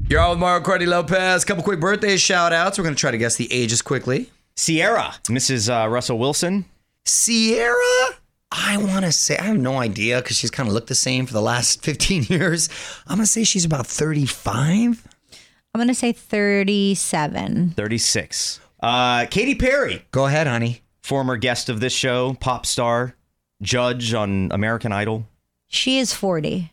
You're 0.09 0.21
all 0.21 0.31
with 0.31 0.39
Mario 0.39 0.65
Courtney 0.65 0.87
Lopez. 0.87 1.45
couple 1.45 1.63
quick 1.63 1.79
birthday 1.79 2.17
shout 2.17 2.55
outs. 2.55 2.79
We're 2.79 2.85
going 2.85 2.95
to 2.95 3.01
try 3.01 3.11
to 3.11 3.19
guess 3.19 3.37
the 3.37 3.53
ages 3.53 3.83
quickly. 3.83 4.31
Ciara, 4.57 5.15
Mrs. 5.25 5.69
Uh, 5.69 5.87
Russell 5.91 6.19
Wilson. 6.19 6.65
Ciara, 7.05 8.17
I 8.53 8.77
want 8.79 9.05
to 9.05 9.13
say, 9.13 9.37
I 9.37 9.43
have 9.45 9.59
no 9.59 9.79
idea 9.79 10.23
because 10.23 10.37
she's 10.37 10.51
kind 10.51 10.69
of 10.69 10.75
looked 10.75 10.89
the 10.89 10.95
same 10.95 11.27
for 11.27 11.33
the 11.33 11.43
last 11.43 11.83
15 11.85 12.25
years. 12.29 12.69
I'm 13.07 13.17
going 13.17 13.27
to 13.27 13.31
say 13.31 13.45
she's 13.45 13.65
about 13.65 13.87
35. 13.87 15.07
I'm 15.75 15.79
going 15.79 15.89
to 15.89 15.95
say 15.95 16.13
37. 16.13 17.73
36. 17.77 18.61
Uh, 18.81 19.27
Katy 19.27 19.55
Perry, 19.57 20.05
Go 20.13 20.27
ahead, 20.27 20.47
honey. 20.47 20.83
former 21.03 21.37
guest 21.37 21.69
of 21.69 21.81
this 21.81 21.93
show, 21.93 22.35
pop 22.41 22.67
star, 22.67 23.15
judge 23.63 24.15
on 24.15 24.49
American 24.53 24.93
Idol. 24.93 25.27
She 25.67 25.99
is 25.99 26.13
40. 26.13 26.73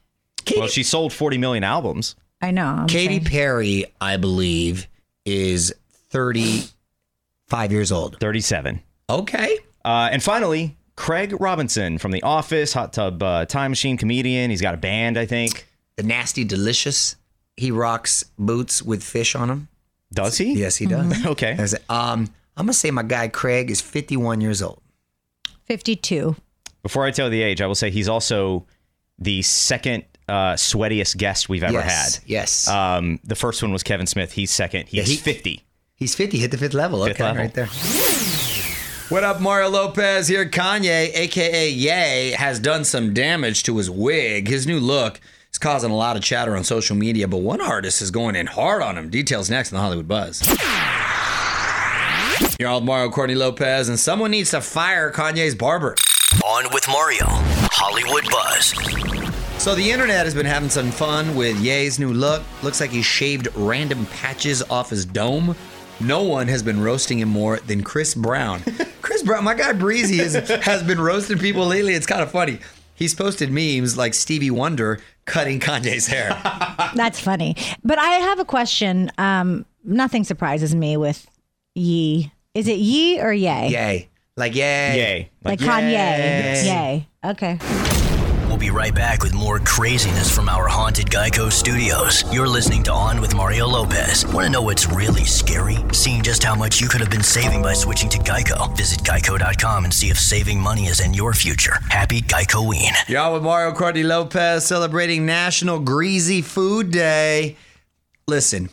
Well, 0.58 0.68
she 0.68 0.84
sold 0.84 1.12
40 1.13 1.38
million 1.38 1.63
albums. 1.63 2.15
I 2.42 2.51
know. 2.51 2.65
I'm 2.65 2.88
Katy 2.88 3.08
saying- 3.15 3.24
Perry, 3.25 3.86
I 4.00 4.18
believe, 4.18 4.88
is 5.25 5.74
35 6.10 7.72
years 7.72 7.92
old. 7.92 8.20
37. 8.20 8.82
Okay. 9.10 9.58
Uh, 9.84 10.10
and 10.12 10.22
finally, 10.22 10.77
Craig 10.96 11.36
Robinson 11.40 11.98
from 11.98 12.12
The 12.12 12.22
Office, 12.24 12.74
Hot 12.74 12.94
Tub 12.94 13.22
uh, 13.22 13.46
Time 13.46 13.72
Machine 13.72 13.98
comedian. 13.98 14.50
He's 14.50 14.62
got 14.62 14.74
a 14.74 14.78
band, 14.78 15.18
I 15.18 15.26
think. 15.26 15.68
The 15.96 16.04
Nasty 16.04 16.44
Delicious. 16.44 17.16
He 17.58 17.72
rocks 17.72 18.24
boots 18.38 18.82
with 18.82 19.04
fish 19.04 19.36
on 19.36 19.48
them. 19.48 19.68
Does 20.14 20.38
he? 20.38 20.54
Yes, 20.54 20.76
he 20.78 20.86
does. 20.86 21.26
Okay. 21.26 21.58
Um, 21.90 22.30
I'm 22.56 22.66
going 22.66 22.68
to 22.68 22.74
say 22.74 22.92
my 22.92 23.04
guy 23.04 23.28
Craig 23.28 23.72
is 23.72 23.82
51 23.82 24.42
years 24.42 24.62
old. 24.62 24.82
52. 25.66 26.36
Before 26.84 27.06
I 27.06 27.12
tell 27.12 27.30
the 27.30 27.42
age, 27.42 27.62
I 27.62 27.68
will 27.68 27.76
say 27.76 27.90
he's 27.90 28.10
also 28.10 28.66
the 29.18 29.42
second 29.42 30.04
uh, 30.28 30.54
sweatiest 30.54 31.18
guest 31.18 31.50
we've 31.50 31.64
ever 31.64 31.74
yes. 31.74 32.22
Yes. 32.26 32.68
Um, 32.68 33.20
the 33.24 33.36
first 33.36 33.62
one 33.62 33.72
was 33.72 33.84
Kevin 33.84 34.06
Smith. 34.06 34.34
He's 34.34 34.52
second. 34.52 34.88
He's 34.88 35.08
he- 35.08 35.16
50. 35.16 35.64
He's 35.96 36.16
50, 36.16 36.38
hit 36.40 36.52
the 36.52 36.58
fifth 36.58 36.74
level. 36.74 37.06
Fifth 37.06 37.16
okay, 37.16 37.24
level. 37.24 37.44
right 37.44 37.54
there. 37.54 37.68
What 39.13 39.24
up, 39.24 39.39
Mario 39.39 39.70
Lopez 39.70 40.27
here? 40.27 40.43
Kanye, 40.43 41.12
aka 41.13 41.70
Ye, 41.70 42.32
has 42.32 42.60
done 42.60 42.84
some 42.84 43.13
damage 43.13 43.62
to 43.62 43.77
his 43.77 43.88
wig. 43.88 44.48
His 44.48 44.65
new 44.65 44.79
look 44.79 45.22
is 45.51 45.60
causing 45.60 45.91
a 45.91 45.96
lot 45.96 46.17
of 46.17 46.24
chatter 46.24 46.58
on 46.58 46.63
social 46.63 46.96
media, 46.96 47.27
but 47.27 47.38
one 47.38 47.62
artist 47.62 48.01
is 48.01 48.10
going 48.10 48.36
in 48.36 48.48
hard 48.48 48.82
on 48.82 48.98
him. 48.98 49.12
Details 49.12 49.51
next 49.51 49.72
in 49.72 49.75
the 49.75 49.82
Hollywood 49.84 50.08
Buzz. 50.08 50.41
You're 52.60 52.70
all 52.70 52.82
Mario 52.82 53.12
Courtney 53.12 53.36
Lopez, 53.36 53.88
and 53.88 54.00
someone 54.00 54.32
needs 54.32 54.50
to 54.50 54.62
fire 54.62 55.12
Kanye's 55.12 55.53
barber. 55.53 55.96
On 56.43 56.65
with 56.74 56.88
Mario, 56.88 57.27
Hollywood 57.27 58.25
Buzz. 58.32 58.74
So 59.62 59.75
the 59.75 59.91
internet 59.91 60.25
has 60.25 60.34
been 60.34 60.48
having 60.48 60.72
some 60.72 60.89
fun 60.89 61.36
with 61.36 61.55
Ye's 61.60 62.00
new 62.00 62.12
look. 62.12 62.41
Looks 62.63 62.82
like 62.82 62.89
he 62.89 63.03
shaved 63.03 63.48
random 63.53 64.08
patches 64.08 64.63
off 64.72 64.89
his 64.89 65.05
dome. 65.05 65.55
No 66.00 66.24
one 66.24 66.48
has 66.48 66.63
been 66.63 66.82
roasting 66.82 67.20
him 67.20 67.29
more 67.29 67.60
than 67.60 67.84
Chris 67.84 68.15
Brown. 68.15 68.63
Chris 69.24 69.36
Brown, 69.36 69.44
my 69.46 69.53
guy 69.53 69.72
Breezy, 69.72 70.20
is, 70.20 70.34
has 70.63 70.84
been 70.84 71.00
roasting 71.00 71.38
people 71.38 71.65
lately. 71.65 71.94
It's 71.94 72.06
kind 72.06 72.22
of 72.22 72.30
funny. 72.30 72.60
He's 72.96 73.15
posted 73.15 73.50
memes 73.51 73.98
like 73.98 74.13
Stevie 74.13 74.51
Wonder 74.51 75.00
cutting 75.25 75.62
Kanye's 75.62 76.08
hair. 76.08 76.30
That's 76.96 77.22
funny. 77.22 77.56
But 77.86 78.00
I 78.00 78.10
have 78.10 78.39
a 78.39 78.46
question. 78.46 79.12
Um, 79.18 79.65
nothing 79.86 80.25
surprises 80.25 80.75
me 80.75 80.98
with 80.98 81.25
Yee. 81.74 82.34
Is 82.53 82.68
it 82.68 82.80
Yee 82.80 83.22
or 83.22 83.32
Yay? 83.32 83.70
Yay. 83.70 84.10
Like, 84.36 84.56
yay. 84.56 84.98
Yay. 84.98 85.30
Like 85.44 85.62
Like, 85.62 85.70
Kanye. 85.70 85.92
Yay. 85.94 86.65
Yay. 86.65 87.08
Okay. 87.24 87.58
Be 88.63 88.70
right 88.70 88.96
back 88.96 89.24
with 89.24 89.34
more 89.34 89.60
craziness 89.60 90.34
from 90.34 90.48
our 90.48 90.70
haunted 90.70 91.08
Geico 91.08 91.51
studios. 91.51 92.24
You're 92.34 92.48
listening 92.48 92.82
to 92.84 92.93
On 92.93 93.20
with 93.20 93.36
Mario 93.36 93.67
Lopez. 93.67 94.25
Want 94.27 94.46
to 94.46 94.50
know 94.50 94.62
what's 94.62 94.88
really 94.88 95.25
scary? 95.25 95.79
Seeing 95.91 96.24
just 96.24 96.46
how 96.46 96.55
much 96.55 96.79
you 96.79 96.88
could 96.88 97.01
have 97.01 97.10
been 97.10 97.24
saving 97.24 97.62
by 97.62 97.74
switching 97.74 98.10
to 98.12 98.20
Geico. 98.20 98.74
Visit 98.77 99.01
geico.com 99.01 99.84
and 99.84 99.93
see 99.93 100.10
if 100.10 100.17
saving 100.17 100.62
money 100.62 100.86
is 100.86 101.01
in 101.01 101.13
your 101.13 101.34
future. 101.34 101.74
Happy 101.89 102.22
Geicoween. 102.22 102.93
Y'all 103.10 103.34
with 103.34 103.43
Mario 103.43 103.74
Courtney 103.74 104.03
Lopez 104.03 104.65
celebrating 104.65 105.25
National 105.25 105.82
Greasy 105.82 106.41
Food 106.41 106.89
Day. 106.89 107.58
Listen, 108.29 108.70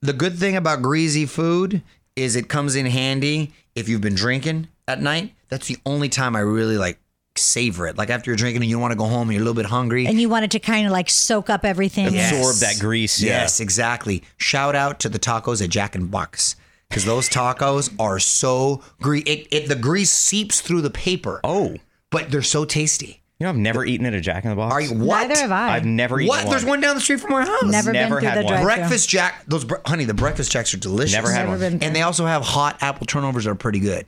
the 0.00 0.14
good 0.14 0.36
thing 0.36 0.56
about 0.56 0.82
greasy 0.82 1.26
food 1.26 1.80
is 2.16 2.34
it 2.34 2.48
comes 2.48 2.74
in 2.74 2.86
handy 2.86 3.52
if 3.76 3.88
you've 3.88 4.00
been 4.00 4.16
drinking 4.16 4.66
at 4.88 5.00
night. 5.00 5.32
That's 5.48 5.68
the 5.68 5.76
only 5.86 6.08
time 6.08 6.34
I 6.34 6.40
really 6.40 6.76
like 6.76 6.98
savor 7.36 7.86
it. 7.86 7.96
Like 7.96 8.10
after 8.10 8.30
you're 8.30 8.36
drinking 8.36 8.62
and 8.62 8.70
you 8.70 8.78
want 8.78 8.92
to 8.92 8.96
go 8.98 9.04
home 9.06 9.28
and 9.28 9.32
you're 9.32 9.42
a 9.42 9.44
little 9.44 9.60
bit 9.60 9.66
hungry. 9.70 10.06
And 10.06 10.20
you 10.20 10.28
want 10.28 10.44
it 10.44 10.50
to 10.52 10.58
kind 10.58 10.86
of 10.86 10.92
like 10.92 11.08
soak 11.10 11.50
up 11.50 11.64
everything. 11.64 12.12
Yes. 12.12 12.32
Absorb 12.32 12.56
that 12.56 12.80
grease, 12.80 13.22
yeah. 13.22 13.40
Yes, 13.42 13.60
exactly. 13.60 14.22
Shout 14.36 14.74
out 14.76 15.00
to 15.00 15.08
the 15.08 15.18
tacos 15.18 15.62
at 15.62 15.70
Jack 15.70 15.94
and 15.94 16.10
Bucks. 16.10 16.56
Because 16.88 17.04
those 17.06 17.28
tacos 17.28 17.90
are 17.98 18.18
so 18.18 18.82
greasy. 19.00 19.24
It, 19.30 19.48
it, 19.50 19.68
the 19.68 19.76
grease 19.76 20.10
seeps 20.10 20.60
through 20.60 20.82
the 20.82 20.90
paper. 20.90 21.40
Oh. 21.42 21.76
But 22.10 22.30
they're 22.30 22.42
so 22.42 22.66
tasty. 22.66 23.22
You 23.40 23.44
know, 23.46 23.50
I've 23.50 23.56
never 23.56 23.84
eaten 23.84 24.04
at 24.06 24.12
a 24.12 24.20
Jack 24.20 24.44
in 24.44 24.50
the 24.50 24.56
Box. 24.56 24.72
Are 24.74 24.80
you 24.80 24.92
what? 25.02 25.26
Neither 25.26 25.40
have 25.40 25.50
I. 25.50 25.70
I've 25.74 25.86
never 25.86 26.20
eaten 26.20 26.28
What? 26.28 26.44
one. 26.44 26.50
There's 26.50 26.64
one 26.66 26.80
down 26.82 26.94
the 26.94 27.00
street 27.00 27.18
from 27.20 27.32
our 27.32 27.40
house. 27.40 27.62
Never, 27.64 27.92
Never 27.92 28.20
been 28.20 28.20
through 28.20 28.28
had 28.28 28.38
the 28.40 28.44
one. 28.44 28.62
breakfast 28.62 29.08
jack. 29.08 29.42
Those 29.48 29.64
bre- 29.64 29.76
honey, 29.86 30.04
the 30.04 30.12
breakfast 30.14 30.52
jacks 30.52 30.72
are 30.74 30.76
delicious. 30.76 31.14
Never 31.14 31.32
had 31.32 31.46
Never 31.48 31.50
one. 31.52 31.58
been. 31.60 31.82
And 31.82 31.96
they 31.96 32.02
also 32.02 32.26
have 32.26 32.42
hot 32.42 32.76
apple 32.82 33.06
turnovers 33.06 33.44
that 33.44 33.50
are 33.50 33.54
pretty 33.54 33.80
good. 33.80 34.06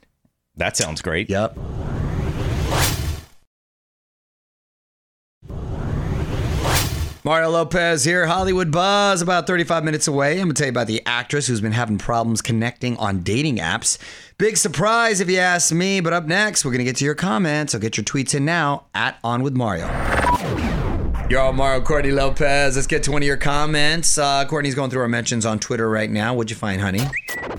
That 0.56 0.76
sounds 0.76 1.00
great. 1.02 1.30
Yep. 1.30 1.56
Mario 7.26 7.48
Lopez 7.48 8.04
here, 8.04 8.26
Hollywood 8.26 8.70
Buzz, 8.70 9.22
about 9.22 9.46
35 9.46 9.82
minutes 9.82 10.06
away. 10.06 10.32
I'm 10.32 10.48
going 10.48 10.48
to 10.50 10.54
tell 10.56 10.66
you 10.66 10.72
about 10.72 10.88
the 10.88 11.00
actress 11.06 11.46
who's 11.46 11.62
been 11.62 11.72
having 11.72 11.96
problems 11.96 12.42
connecting 12.42 12.98
on 12.98 13.22
dating 13.22 13.56
apps. 13.56 13.96
Big 14.36 14.58
surprise 14.58 15.22
if 15.22 15.30
you 15.30 15.38
ask 15.38 15.72
me, 15.72 16.00
but 16.00 16.12
up 16.12 16.26
next, 16.26 16.66
we're 16.66 16.70
going 16.70 16.80
to 16.80 16.84
get 16.84 16.96
to 16.96 17.04
your 17.06 17.14
comments. 17.14 17.72
So 17.72 17.78
get 17.78 17.96
your 17.96 18.04
tweets 18.04 18.34
in 18.34 18.44
now 18.44 18.88
at 18.94 19.18
On 19.24 19.42
With 19.42 19.54
Mario. 19.54 19.86
You're 21.30 21.40
all 21.40 21.54
Mario 21.54 21.80
Courtney 21.80 22.10
Lopez. 22.10 22.76
Let's 22.76 22.86
get 22.86 23.02
to 23.04 23.12
one 23.12 23.22
of 23.22 23.26
your 23.26 23.38
comments. 23.38 24.18
Uh, 24.18 24.44
Courtney's 24.44 24.74
going 24.74 24.90
through 24.90 25.00
our 25.00 25.08
mentions 25.08 25.46
on 25.46 25.58
Twitter 25.58 25.88
right 25.88 26.10
now. 26.10 26.34
What'd 26.34 26.50
you 26.50 26.56
find, 26.56 26.82
honey? 26.82 27.00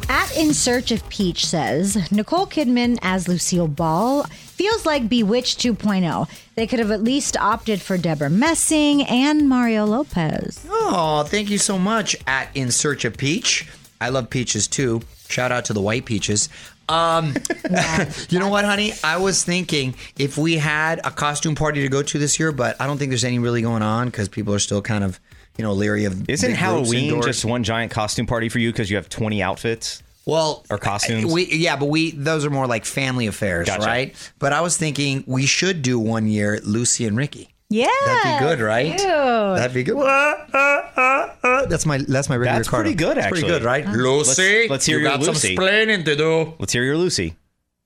At 0.09 0.37
In 0.37 0.53
Search 0.53 0.91
of 0.91 1.09
Peach 1.09 1.43
says 1.43 2.11
Nicole 2.11 2.45
Kidman 2.45 2.99
as 3.01 3.27
Lucille 3.27 3.67
Ball 3.67 4.27
feels 4.55 4.85
like 4.85 5.09
Bewitched 5.09 5.59
2.0. 5.59 6.29
They 6.55 6.65
could 6.65 6.79
have 6.79 6.91
at 6.91 7.03
least 7.03 7.35
opted 7.37 7.81
for 7.81 7.97
Debra 7.97 8.29
Messing 8.29 9.03
and 9.03 9.49
Mario 9.49 9.85
Lopez. 9.85 10.65
Oh, 10.69 11.23
thank 11.27 11.49
you 11.49 11.57
so 11.57 11.77
much 11.77 12.15
at 12.25 12.49
In 12.55 12.71
Search 12.71 13.03
of 13.03 13.17
Peach. 13.17 13.67
I 13.99 14.09
love 14.09 14.29
peaches 14.29 14.67
too. 14.67 15.01
Shout 15.27 15.51
out 15.51 15.65
to 15.65 15.73
the 15.73 15.81
white 15.81 16.05
peaches. 16.05 16.49
Um, 16.87 17.33
you 18.29 18.39
know 18.39 18.49
what, 18.49 18.63
honey? 18.63 18.93
I 19.03 19.17
was 19.17 19.43
thinking 19.43 19.95
if 20.17 20.37
we 20.37 20.57
had 20.57 20.99
a 21.05 21.11
costume 21.11 21.55
party 21.55 21.81
to 21.81 21.89
go 21.89 22.01
to 22.01 22.17
this 22.19 22.39
year, 22.39 22.51
but 22.51 22.79
I 22.79 22.87
don't 22.87 22.97
think 22.97 23.09
there's 23.09 23.23
any 23.25 23.39
really 23.39 23.61
going 23.61 23.81
on 23.81 24.07
because 24.07 24.29
people 24.29 24.53
are 24.53 24.59
still 24.59 24.81
kind 24.81 25.03
of, 25.03 25.19
you 25.57 25.63
know, 25.63 25.73
leery 25.73 26.05
of. 26.05 26.29
Isn't 26.29 26.53
Halloween 26.53 27.05
indoors. 27.05 27.25
just 27.25 27.45
one 27.45 27.63
giant 27.63 27.91
costume 27.91 28.25
party 28.25 28.49
for 28.49 28.59
you 28.59 28.71
because 28.71 28.89
you 28.89 28.95
have 28.95 29.09
20 29.09 29.41
outfits? 29.43 30.01
Well 30.25 30.65
or 30.69 30.77
costumes? 30.77 31.31
We 31.31 31.45
yeah, 31.47 31.75
but 31.75 31.85
we 31.85 32.11
those 32.11 32.45
are 32.45 32.49
more 32.49 32.67
like 32.67 32.85
family 32.85 33.27
affairs, 33.27 33.67
Gotcha. 33.67 33.85
right? 33.85 34.33
But 34.39 34.53
I 34.53 34.61
was 34.61 34.77
thinking 34.77 35.23
we 35.27 35.45
should 35.45 35.81
do 35.81 35.99
one 35.99 36.27
year 36.27 36.59
Lucy 36.63 37.05
and 37.05 37.15
Ricky. 37.17 37.49
Yeah. 37.69 37.87
That'd 38.05 38.39
be 38.39 38.45
good, 38.45 38.59
right? 38.63 38.91
Cute. 38.91 39.01
That'd 39.01 39.73
be 39.73 39.83
good. 39.83 39.97
Uh, 39.97 40.35
uh, 40.53 41.29
uh. 41.43 41.65
That's 41.65 41.85
my 41.85 41.97
that's 42.07 42.29
my 42.29 42.37
regular 42.37 42.51
card. 42.53 42.59
That's 42.59 42.69
card. 42.69 42.83
pretty 42.85 42.95
good, 42.95 43.17
That's 43.17 43.29
Pretty 43.29 43.47
good, 43.47 43.63
right? 43.63 43.87
Lucy, 43.87 44.67
let's 44.69 44.85
hear 44.85 44.97
you 44.97 45.03
your 45.03 45.11
got 45.11 45.19
Lucy. 45.21 45.33
some 45.33 45.51
explaining 45.51 46.03
to 46.05 46.15
do. 46.15 46.53
Let's 46.59 46.73
hear 46.73 46.83
your 46.83 46.97
Lucy. 46.97 47.35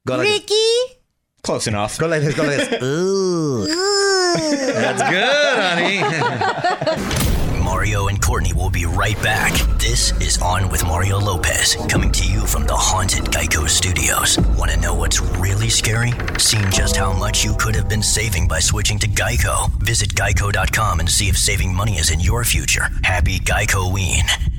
Go 0.06 0.18
like 0.18 0.28
this. 0.28 0.40
Ricky. 0.42 0.96
Close 1.44 1.68
enough. 1.68 1.98
Go 1.98 2.08
like 2.08 2.22
this. 2.22 2.36
Go 2.36 2.44
like 2.44 2.58
this. 2.70 2.84
Ooh. 2.84 3.66
That's 4.74 5.02
good, 5.10 5.58
honey. 5.58 7.26
Mario 7.80 8.10
and 8.10 8.22
Courtney 8.22 8.52
will 8.52 8.70
be 8.70 8.86
right 8.86 9.16
back. 9.24 9.54
This 9.80 10.12
is 10.20 10.38
On 10.42 10.68
with 10.68 10.86
Mario 10.86 11.18
Lopez, 11.18 11.78
coming 11.88 12.12
to 12.12 12.30
you 12.30 12.46
from 12.46 12.68
the 12.68 12.76
haunted 12.76 13.24
Geico 13.32 13.70
Studios. 13.70 14.38
Want 14.58 14.70
to 14.72 14.78
know 14.78 14.94
what's 14.94 15.22
really 15.22 15.70
scary? 15.70 16.12
Seeing 16.38 16.70
just 16.72 16.98
how 16.98 17.14
much 17.14 17.46
you 17.46 17.56
could 17.56 17.76
have 17.76 17.88
been 17.88 18.04
saving 18.04 18.50
by 18.50 18.60
switching 18.60 19.00
to 19.00 19.08
Geico. 19.08 19.72
Visit 19.82 20.10
geico.com 20.10 21.00
and 21.00 21.10
see 21.10 21.30
if 21.30 21.38
saving 21.38 21.74
money 21.74 21.94
is 21.94 22.12
in 22.12 22.20
your 22.20 22.44
future. 22.44 22.90
Happy 23.02 23.40
Geicoween. 23.40 24.59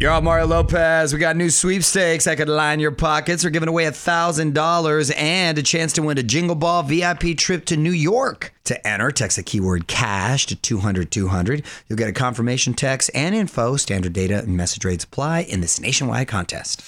You're 0.00 0.18
Mario 0.22 0.46
Lopez. 0.46 1.12
We 1.12 1.18
got 1.18 1.36
new 1.36 1.50
sweepstakes 1.50 2.24
that 2.24 2.38
could 2.38 2.48
line 2.48 2.80
your 2.80 2.90
pockets. 2.90 3.44
We're 3.44 3.50
giving 3.50 3.68
away 3.68 3.84
a 3.84 3.92
$1,000 3.92 5.14
and 5.14 5.58
a 5.58 5.62
chance 5.62 5.92
to 5.92 6.02
win 6.02 6.16
a 6.16 6.22
Jingle 6.22 6.54
Ball 6.54 6.82
VIP 6.82 7.36
trip 7.36 7.66
to 7.66 7.76
New 7.76 7.90
York. 7.90 8.54
To 8.64 8.86
enter, 8.86 9.10
text 9.10 9.36
the 9.36 9.42
keyword 9.42 9.88
cash 9.88 10.46
to 10.46 10.56
200 10.56 11.10
200. 11.10 11.62
You'll 11.86 11.98
get 11.98 12.08
a 12.08 12.14
confirmation 12.14 12.72
text 12.72 13.10
and 13.14 13.34
info. 13.34 13.76
Standard 13.76 14.14
data 14.14 14.38
and 14.38 14.56
message 14.56 14.86
rates 14.86 15.04
apply 15.04 15.40
in 15.40 15.60
this 15.60 15.78
nationwide 15.78 16.28
contest. 16.28 16.80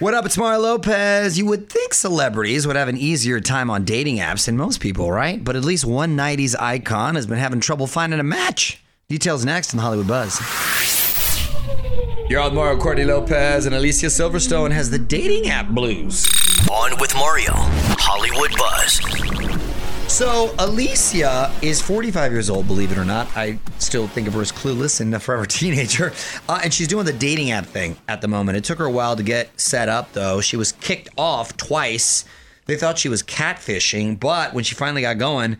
What 0.00 0.12
up? 0.12 0.26
It's 0.26 0.36
Mario 0.36 0.58
Lopez. 0.58 1.38
You 1.38 1.46
would 1.46 1.70
think 1.70 1.94
celebrities 1.94 2.66
would 2.66 2.74
have 2.74 2.88
an 2.88 2.96
easier 2.96 3.38
time 3.38 3.70
on 3.70 3.84
dating 3.84 4.16
apps 4.16 4.46
than 4.46 4.56
most 4.56 4.80
people, 4.80 5.12
right? 5.12 5.44
But 5.44 5.54
at 5.54 5.64
least 5.64 5.84
one 5.84 6.16
90s 6.16 6.56
icon 6.58 7.14
has 7.14 7.28
been 7.28 7.38
having 7.38 7.60
trouble 7.60 7.86
finding 7.86 8.18
a 8.18 8.24
match. 8.24 8.82
Details 9.08 9.44
next 9.44 9.72
on 9.72 9.76
the 9.76 9.84
Hollywood 9.84 10.08
Buzz. 10.08 11.03
You're 12.34 12.42
on 12.42 12.52
Mario 12.52 12.76
Courtney 12.76 13.04
Lopez, 13.04 13.64
and 13.64 13.76
Alicia 13.76 14.06
Silverstone 14.06 14.72
has 14.72 14.90
the 14.90 14.98
dating 14.98 15.48
app 15.50 15.68
blues. 15.68 16.26
On 16.68 16.98
with 16.98 17.14
Mario, 17.14 17.52
Hollywood 17.54 18.50
Buzz. 18.58 20.12
So, 20.12 20.52
Alicia 20.58 21.52
is 21.62 21.80
45 21.80 22.32
years 22.32 22.50
old, 22.50 22.66
believe 22.66 22.90
it 22.90 22.98
or 22.98 23.04
not. 23.04 23.28
I 23.36 23.60
still 23.78 24.08
think 24.08 24.26
of 24.26 24.34
her 24.34 24.40
as 24.40 24.50
clueless 24.50 25.00
and 25.00 25.14
a 25.14 25.20
forever 25.20 25.46
teenager. 25.46 26.12
Uh, 26.48 26.60
and 26.64 26.74
she's 26.74 26.88
doing 26.88 27.06
the 27.06 27.12
dating 27.12 27.52
app 27.52 27.66
thing 27.66 27.96
at 28.08 28.20
the 28.20 28.26
moment. 28.26 28.58
It 28.58 28.64
took 28.64 28.80
her 28.80 28.86
a 28.86 28.90
while 28.90 29.14
to 29.14 29.22
get 29.22 29.60
set 29.60 29.88
up, 29.88 30.12
though. 30.12 30.40
She 30.40 30.56
was 30.56 30.72
kicked 30.72 31.10
off 31.16 31.56
twice. 31.56 32.24
They 32.66 32.74
thought 32.74 32.98
she 32.98 33.08
was 33.08 33.22
catfishing, 33.22 34.18
but 34.18 34.52
when 34.54 34.64
she 34.64 34.74
finally 34.74 35.02
got 35.02 35.18
going, 35.18 35.58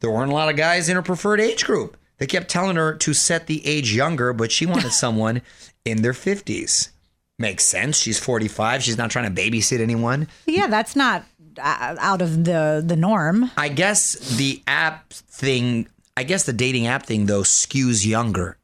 there 0.00 0.10
weren't 0.10 0.32
a 0.32 0.34
lot 0.34 0.48
of 0.48 0.56
guys 0.56 0.88
in 0.88 0.96
her 0.96 1.02
preferred 1.02 1.40
age 1.40 1.64
group. 1.64 1.96
They 2.18 2.26
kept 2.26 2.48
telling 2.48 2.74
her 2.74 2.94
to 2.94 3.14
set 3.14 3.46
the 3.46 3.64
age 3.64 3.94
younger, 3.94 4.32
but 4.32 4.50
she 4.50 4.66
wanted 4.66 4.90
someone 4.92 5.40
in 5.86 6.02
their 6.02 6.12
50s. 6.12 6.90
Makes 7.38 7.64
sense. 7.64 7.98
She's 7.98 8.18
45. 8.18 8.82
She's 8.82 8.98
not 8.98 9.10
trying 9.10 9.32
to 9.32 9.42
babysit 9.42 9.80
anyone. 9.80 10.28
Yeah, 10.46 10.68
that's 10.68 10.96
not 10.96 11.24
uh, 11.58 11.96
out 11.98 12.22
of 12.22 12.44
the 12.44 12.82
the 12.84 12.96
norm. 12.96 13.50
I 13.56 13.68
guess 13.68 14.14
the 14.36 14.62
app 14.66 15.12
thing, 15.12 15.88
I 16.16 16.24
guess 16.24 16.44
the 16.44 16.52
dating 16.52 16.86
app 16.86 17.04
thing 17.04 17.26
though 17.26 17.42
skews 17.42 18.06
younger. 18.06 18.56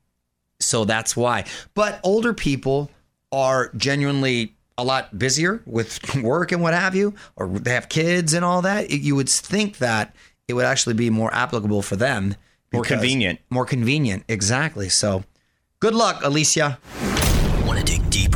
So 0.59 0.85
that's 0.85 1.17
why. 1.17 1.45
But 1.75 2.01
older 2.03 2.33
people 2.33 2.91
are 3.31 3.71
genuinely 3.77 4.55
a 4.79 4.85
lot 4.85 5.19
busier 5.19 5.63
with 5.67 6.15
work 6.23 6.53
and 6.53 6.63
what 6.63 6.73
have 6.75 6.95
you, 6.95 7.15
or 7.37 7.49
they 7.49 7.75
have 7.75 7.89
kids 7.89 8.33
and 8.33 8.45
all 8.45 8.63
that. 8.63 8.91
You 8.91 9.17
would 9.17 9.29
think 9.29 9.79
that 9.79 10.15
it 10.49 10.55
would 10.55 10.65
actually 10.65 10.95
be 10.95 11.11
more 11.11 11.33
applicable 11.35 11.83
for 11.83 11.97
them. 11.97 12.37
More 12.73 12.85
convenient. 12.85 13.41
More 13.51 13.67
convenient, 13.67 14.25
exactly. 14.29 14.89
So 14.89 15.25
good 15.81 15.95
luck, 15.95 16.23
Alicia. 16.25 16.79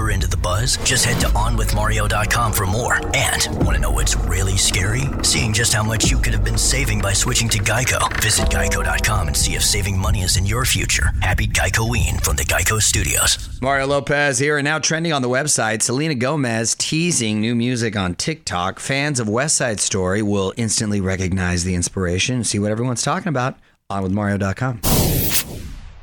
Deeper 0.06 0.14
into 0.14 0.28
the 0.28 0.36
buzz? 0.36 0.76
Just 0.78 1.04
head 1.04 1.20
to 1.20 1.26
onwithmario.com 1.28 2.52
for 2.52 2.66
more. 2.66 2.96
And 3.14 3.64
want 3.64 3.74
to 3.74 3.78
know 3.78 3.90
what's 3.90 4.16
really 4.16 4.56
scary? 4.56 5.02
Seeing 5.22 5.52
just 5.52 5.72
how 5.72 5.82
much 5.82 6.10
you 6.10 6.18
could 6.18 6.32
have 6.32 6.44
been 6.44 6.58
saving 6.58 7.00
by 7.00 7.12
switching 7.12 7.48
to 7.50 7.58
Geico. 7.58 8.00
Visit 8.20 8.48
geico.com 8.48 9.28
and 9.28 9.36
see 9.36 9.54
if 9.54 9.62
saving 9.62 9.98
money 9.98 10.22
is 10.22 10.36
in 10.36 10.46
your 10.46 10.64
future. 10.64 11.12
Happy 11.20 11.46
Geicoing 11.46 12.22
from 12.24 12.36
the 12.36 12.44
Geico 12.44 12.80
Studios. 12.80 13.58
Mario 13.60 13.86
Lopez 13.86 14.38
here, 14.38 14.58
and 14.58 14.64
now 14.64 14.78
trending 14.78 15.12
on 15.12 15.22
the 15.22 15.28
website. 15.28 15.82
Selena 15.82 16.14
Gomez 16.14 16.74
teasing 16.74 17.40
new 17.40 17.54
music 17.54 17.96
on 17.96 18.14
TikTok. 18.14 18.78
Fans 18.78 19.20
of 19.20 19.28
West 19.28 19.56
Side 19.56 19.80
Story 19.80 20.22
will 20.22 20.52
instantly 20.56 21.00
recognize 21.00 21.64
the 21.64 21.74
inspiration 21.74 22.36
and 22.36 22.46
see 22.46 22.58
what 22.58 22.70
everyone's 22.70 23.02
talking 23.02 23.28
about. 23.28 23.56
On 23.88 24.02
with 24.02 24.12
Mario.com. 24.12 24.80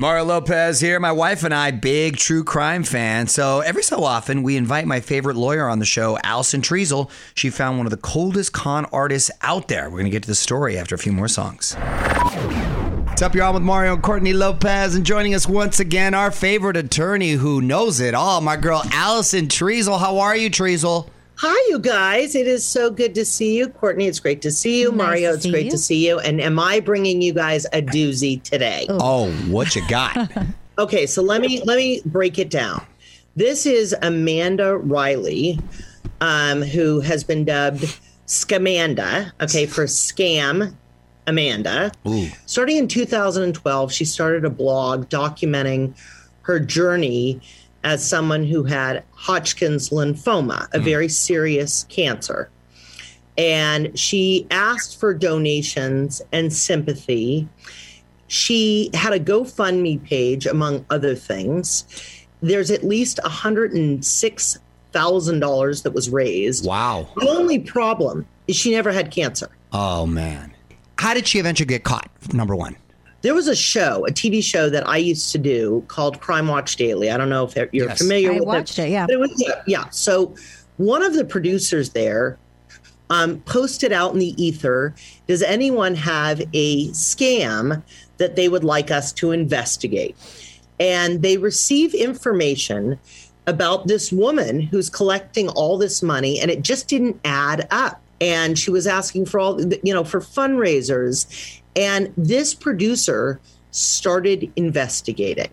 Mario 0.03 0.25
Lopez 0.25 0.81
here. 0.81 0.99
My 0.99 1.13
wife 1.13 1.45
and 1.45 1.53
I, 1.53 1.71
big 1.71 2.17
true 2.17 2.43
crime 2.43 2.83
fans. 2.83 3.31
So 3.31 3.61
every 3.61 3.83
so 3.83 4.03
often, 4.03 4.43
we 4.43 4.57
invite 4.57 4.85
my 4.85 4.99
favorite 4.99 5.37
lawyer 5.37 5.69
on 5.69 5.79
the 5.79 5.85
show, 5.85 6.17
Alison 6.25 6.61
Triessl. 6.61 7.09
She 7.35 7.49
found 7.49 7.77
one 7.77 7.87
of 7.87 7.91
the 7.91 7.95
coldest 7.95 8.51
con 8.51 8.83
artists 8.91 9.31
out 9.43 9.69
there. 9.69 9.85
We're 9.85 9.99
going 9.99 10.03
to 10.03 10.09
get 10.09 10.23
to 10.23 10.27
the 10.27 10.35
story 10.35 10.77
after 10.77 10.93
a 10.93 10.97
few 10.97 11.13
more 11.13 11.29
songs. 11.29 11.75
What's 13.05 13.21
up, 13.21 13.33
y'all? 13.33 13.53
With 13.53 13.63
Mario 13.63 13.93
and 13.93 14.03
Courtney 14.03 14.33
Lopez, 14.33 14.95
and 14.95 15.05
joining 15.05 15.35
us 15.35 15.47
once 15.47 15.79
again, 15.79 16.13
our 16.13 16.31
favorite 16.31 16.75
attorney 16.75 17.31
who 17.31 17.61
knows 17.61 18.01
it 18.01 18.13
all, 18.13 18.41
my 18.41 18.57
girl 18.57 18.83
Alison 18.91 19.47
Triessl. 19.47 19.97
How 19.97 20.19
are 20.19 20.35
you, 20.35 20.49
Triessl? 20.49 21.07
Hi, 21.37 21.69
you 21.69 21.79
guys. 21.79 22.35
It 22.35 22.47
is 22.47 22.65
so 22.65 22.89
good 22.89 23.15
to 23.15 23.25
see 23.25 23.57
you. 23.57 23.67
Courtney, 23.67 24.05
it's 24.07 24.19
great 24.19 24.41
to 24.43 24.51
see 24.51 24.79
you. 24.81 24.91
Nice 24.91 24.97
Mario, 24.97 25.29
to 25.31 25.35
it's 25.37 25.45
great 25.49 25.65
you. 25.65 25.71
to 25.71 25.77
see 25.77 26.07
you. 26.07 26.19
And 26.19 26.39
am 26.39 26.59
I 26.59 26.79
bringing 26.79 27.21
you 27.21 27.33
guys 27.33 27.65
a 27.73 27.81
doozy 27.81 28.41
today? 28.43 28.85
Oh, 28.89 29.31
what 29.49 29.75
you 29.75 29.87
got? 29.87 30.31
Okay, 30.79 31.05
so 31.05 31.21
let 31.21 31.39
me 31.39 31.61
let 31.65 31.77
me 31.77 32.01
break 32.03 32.39
it 32.39 32.49
down. 32.49 32.83
This 33.35 33.67
is 33.67 33.95
Amanda 34.01 34.75
Riley, 34.75 35.59
um, 36.19 36.63
who 36.63 36.99
has 36.99 37.23
been 37.23 37.45
dubbed 37.45 37.99
Scamanda, 38.25 39.31
okay, 39.39 39.67
for 39.67 39.85
scam 39.85 40.73
Amanda. 41.27 41.91
Ooh. 42.07 42.27
Starting 42.47 42.77
in 42.77 42.87
2012, 42.87 43.93
she 43.93 44.03
started 44.03 44.45
a 44.45 44.49
blog 44.49 45.09
documenting 45.09 45.93
her 46.41 46.59
journey 46.59 47.39
as 47.83 48.07
someone 48.07 48.43
who 48.43 48.63
had 48.63 49.03
Hodgkin's 49.11 49.89
lymphoma, 49.89 50.67
a 50.73 50.79
hmm. 50.79 50.85
very 50.85 51.09
serious 51.09 51.85
cancer. 51.85 52.49
And 53.37 53.97
she 53.97 54.45
asked 54.51 54.99
for 54.99 55.13
donations 55.13 56.21
and 56.31 56.53
sympathy. 56.53 57.47
She 58.27 58.91
had 58.93 59.13
a 59.13 59.19
GoFundMe 59.19 60.03
page, 60.03 60.45
among 60.45 60.85
other 60.89 61.15
things. 61.15 61.85
There's 62.41 62.69
at 62.71 62.83
least 62.83 63.19
$106,000 63.23 65.83
that 65.83 65.91
was 65.91 66.09
raised. 66.09 66.65
Wow. 66.65 67.07
The 67.15 67.29
only 67.29 67.59
problem 67.59 68.27
is 68.47 68.55
she 68.55 68.71
never 68.71 68.91
had 68.91 69.11
cancer. 69.11 69.49
Oh, 69.71 70.05
man. 70.05 70.53
How 70.99 71.13
did 71.13 71.27
she 71.27 71.39
eventually 71.39 71.67
get 71.67 71.83
caught? 71.83 72.09
Number 72.33 72.55
one. 72.55 72.75
There 73.23 73.33
was 73.33 73.47
a 73.47 73.55
show, 73.55 74.05
a 74.05 74.11
TV 74.11 74.43
show 74.43 74.69
that 74.69 74.87
I 74.87 74.97
used 74.97 75.31
to 75.31 75.37
do 75.37 75.83
called 75.87 76.19
Crime 76.19 76.49
Watch 76.49 76.75
Daily. 76.75 77.09
I 77.09 77.15
don't 77.17 77.29
know 77.29 77.45
if 77.45 77.55
you're 77.55 77.87
Yes. 77.87 77.97
familiar 77.97 78.33
I 78.33 78.35
with 78.35 78.43
watched 78.43 78.77
it, 78.77 78.89
yeah. 78.89 79.05
But 79.05 79.13
it 79.13 79.19
was, 79.19 79.31
yeah, 79.37 79.61
yeah. 79.65 79.89
So 79.89 80.35
one 80.75 81.01
of 81.01 81.13
the 81.13 81.23
producers 81.23 81.91
there 81.91 82.37
um, 83.09 83.39
posted 83.41 83.93
out 83.93 84.11
in 84.13 84.19
the 84.19 84.43
ether 84.43 84.93
Does 85.27 85.41
anyone 85.41 85.95
have 85.95 86.41
a 86.53 86.89
scam 86.89 87.81
that 88.17 88.35
they 88.35 88.49
would 88.49 88.63
like 88.65 88.91
us 88.91 89.13
to 89.13 89.31
investigate? 89.31 90.17
And 90.79 91.21
they 91.21 91.37
receive 91.37 91.93
information 91.93 92.99
about 93.47 93.87
this 93.87 94.11
woman 94.11 94.59
who's 94.61 94.89
collecting 94.89 95.47
all 95.49 95.77
this 95.77 96.03
money 96.03 96.39
and 96.39 96.51
it 96.51 96.61
just 96.61 96.87
didn't 96.87 97.19
add 97.25 97.67
up 97.71 98.01
and 98.21 98.57
she 98.57 98.71
was 98.71 98.87
asking 98.87 99.25
for 99.25 99.37
all 99.37 99.61
you 99.83 99.93
know 99.93 100.05
for 100.05 100.21
fundraisers 100.21 101.61
and 101.75 102.13
this 102.17 102.53
producer 102.53 103.39
started 103.71 104.51
investigating 104.55 105.49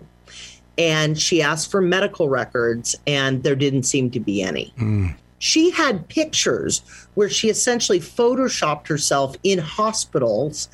and 0.79 1.19
she 1.19 1.43
asked 1.43 1.71
for 1.71 1.81
medical 1.81 2.29
records 2.29 2.97
and 3.07 3.43
there 3.43 3.57
didn't 3.57 3.85
seem 3.85 4.11
to 4.11 4.21
be 4.21 4.43
any 4.43 4.73
hmm. 4.77 5.09
she 5.39 5.71
had 5.71 6.09
pictures 6.09 6.83
where 7.15 7.29
she 7.29 7.49
essentially 7.49 8.01
photoshopped 8.01 8.89
herself 8.89 9.37
in 9.43 9.59
hospitals 9.59 10.69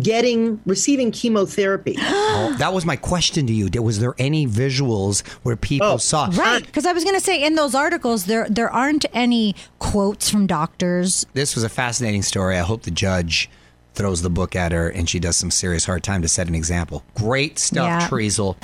getting 0.00 0.60
receiving 0.66 1.10
chemotherapy 1.10 1.96
Oh, 2.40 2.54
that 2.58 2.72
was 2.72 2.84
my 2.84 2.94
question 2.94 3.46
to 3.46 3.52
you. 3.52 3.68
Was 3.82 3.98
there 3.98 4.14
any 4.18 4.46
visuals 4.46 5.26
where 5.42 5.56
people 5.56 5.88
Oh, 5.88 5.96
saw? 5.96 6.30
Right, 6.32 6.64
because 6.64 6.86
I 6.86 6.92
was 6.92 7.02
going 7.02 7.16
to 7.16 7.24
say 7.24 7.42
in 7.42 7.54
those 7.54 7.74
articles 7.74 8.26
there 8.26 8.46
there 8.48 8.70
aren't 8.70 9.06
any 9.12 9.56
quotes 9.80 10.30
from 10.30 10.46
doctors. 10.46 11.26
This 11.32 11.54
was 11.56 11.64
a 11.64 11.68
fascinating 11.68 12.22
story. 12.22 12.56
I 12.56 12.60
hope 12.60 12.82
the 12.82 12.90
judge 12.92 13.50
throws 13.98 14.22
the 14.22 14.30
book 14.30 14.54
at 14.56 14.72
her 14.72 14.88
and 14.88 15.08
she 15.10 15.18
does 15.18 15.36
some 15.36 15.50
serious 15.50 15.84
hard 15.84 16.02
time 16.04 16.22
to 16.22 16.28
set 16.28 16.46
an 16.48 16.54
example. 16.54 17.04
Great 17.16 17.58
stuff, 17.58 17.84
Yeah. 18.02 18.08
Triessl. 18.08 18.56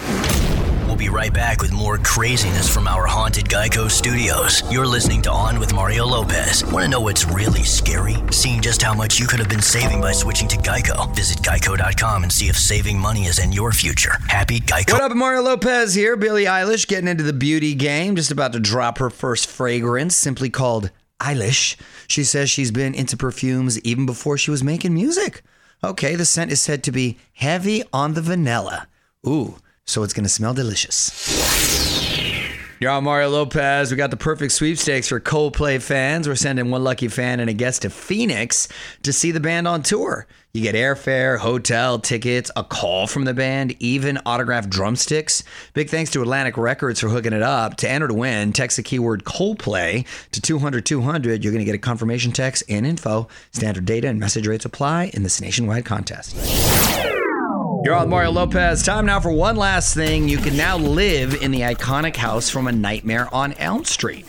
We'll 0.87 0.97
be 0.97 1.09
right 1.09 1.33
back 1.35 1.61
with 1.61 1.73
more 1.73 1.99
craziness 1.99 2.73
from 2.73 2.87
our 2.87 3.05
haunted 3.05 3.47
Geico 3.47 3.91
studios. 3.91 4.63
You're 4.71 4.87
listening 4.87 5.23
to 5.23 5.31
On 5.33 5.59
with 5.59 5.75
Mario 5.75 6.07
Lopez. 6.07 6.63
Want 6.67 6.85
to 6.85 6.89
know 6.89 7.01
what's 7.01 7.27
really 7.27 7.65
scary? 7.65 8.15
Seeing 8.31 8.61
just 8.61 8.81
how 8.81 8.95
much 8.95 9.19
you 9.19 9.27
could 9.27 9.41
have 9.41 9.49
been 9.49 9.63
saving 9.63 10.01
by 10.01 10.13
switching 10.13 10.47
to 10.49 10.57
Geico. 10.57 11.13
Visit 11.17 11.39
geico.com 11.39 12.23
and 12.23 12.31
see 12.33 12.49
if 12.49 12.57
saving 12.57 12.97
money 13.01 13.25
is 13.25 13.41
in 13.41 13.51
your 13.51 13.73
future. 13.73 14.13
Happy 14.29 14.61
Geico. 14.61 14.93
What 14.93 15.03
up, 15.03 15.17
Mario 15.17 15.43
Lopez 15.43 15.95
here. 15.95 16.17
Billie 16.17 16.45
Eilish 16.45 16.87
getting 16.87 17.09
into 17.09 17.25
the 17.25 17.33
beauty 17.33 17.75
game, 17.75 18.15
just 18.15 18.31
about 18.31 18.53
to 18.53 18.61
drop 18.61 18.99
her 18.99 19.11
first 19.11 19.49
fragrance, 19.49 20.15
simply 20.15 20.49
called 20.49 20.91
Eilish. 21.21 21.77
She 22.09 22.25
says 22.25 22.51
she's 22.51 22.71
been 22.71 22.95
into 22.95 23.17
perfumes 23.17 23.81
even 23.81 24.07
before 24.07 24.39
she 24.39 24.51
was 24.51 24.65
making 24.65 24.95
music. 24.95 25.43
Okay, 25.83 26.15
the 26.15 26.25
scent 26.25 26.51
is 26.53 26.63
said 26.63 26.83
to 26.85 26.93
be 26.93 27.19
heavy 27.35 27.83
on 27.93 28.15
the 28.15 28.23
vanilla. 28.23 28.89
Ooh, 29.27 29.59
so 29.85 30.03
it's 30.03 30.15
going 30.15 30.25
to 30.25 30.31
smell 30.31 30.55
delicious. 30.55 31.94
You're 32.85 32.93
on 32.93 33.05
Mario 33.05 33.31
Lopez. 33.31 33.91
We 33.91 33.97
got 33.97 34.11
the 34.11 34.19
perfect 34.19 34.53
sweepstakes 34.53 35.09
for 35.09 35.19
Coldplay 35.19 35.81
fans. 35.81 36.29
We're 36.29 36.35
sending 36.35 36.71
one 36.71 36.85
lucky 36.85 37.09
fan 37.09 37.41
and 37.41 37.49
a 37.49 37.55
guest 37.55 37.81
to 37.81 37.89
Phoenix 37.89 38.69
to 39.05 39.11
see 39.11 39.31
the 39.31 39.41
band 39.41 39.67
on 39.67 39.83
tour. 39.83 40.27
You 40.53 40.61
get 40.61 40.75
airfare, 40.75 41.39
hotel, 41.39 41.99
tickets, 41.99 42.51
a 42.55 42.63
call 42.63 43.07
from 43.07 43.25
the 43.25 43.33
band, 43.33 43.75
even 43.81 44.19
autographed 44.27 44.69
drumsticks. 44.69 45.45
Big 45.73 45.89
thanks 45.89 46.11
to 46.11 46.21
Atlantic 46.21 46.59
Records 46.59 47.01
for 47.01 47.09
hooking 47.09 47.33
it 47.33 47.41
up. 47.41 47.79
To 47.79 47.89
enter 47.89 48.07
to 48.07 48.13
win, 48.13 48.53
text 48.53 48.77
the 48.77 48.83
keyword 48.83 49.25
Coldplay 49.25 50.05
to 50.33 50.43
200 50.43 50.85
200. 50.85 51.43
You're 51.43 51.55
going 51.55 51.65
to 51.65 51.65
get 51.65 51.75
a 51.75 51.79
confirmation 51.79 52.33
text 52.33 52.65
and 52.69 52.87
info. 52.87 53.29
Standard 53.53 53.87
data 53.87 54.09
and 54.09 54.21
message 54.21 54.47
rates 54.47 54.67
apply 54.67 55.05
in 55.15 55.23
this 55.23 55.41
nationwide 55.41 55.87
contest. 55.87 56.37
You're 57.85 57.95
on 57.95 58.09
Mario 58.09 58.31
Lopez. 58.31 58.83
Time 58.83 59.05
now 59.05 59.21
for 59.21 59.31
one 59.31 59.57
last 59.57 59.93
thing. 59.93 60.27
You 60.27 60.39
can 60.39 60.57
now 60.57 60.79
live 60.79 61.43
in 61.43 61.51
the 61.51 61.61
iconic 61.61 62.17
house 62.17 62.49
from 62.49 62.67
A 62.67 62.73
Nightmare 62.73 63.29
on 63.31 63.53
Elm 63.59 63.85
Street. 63.85 64.27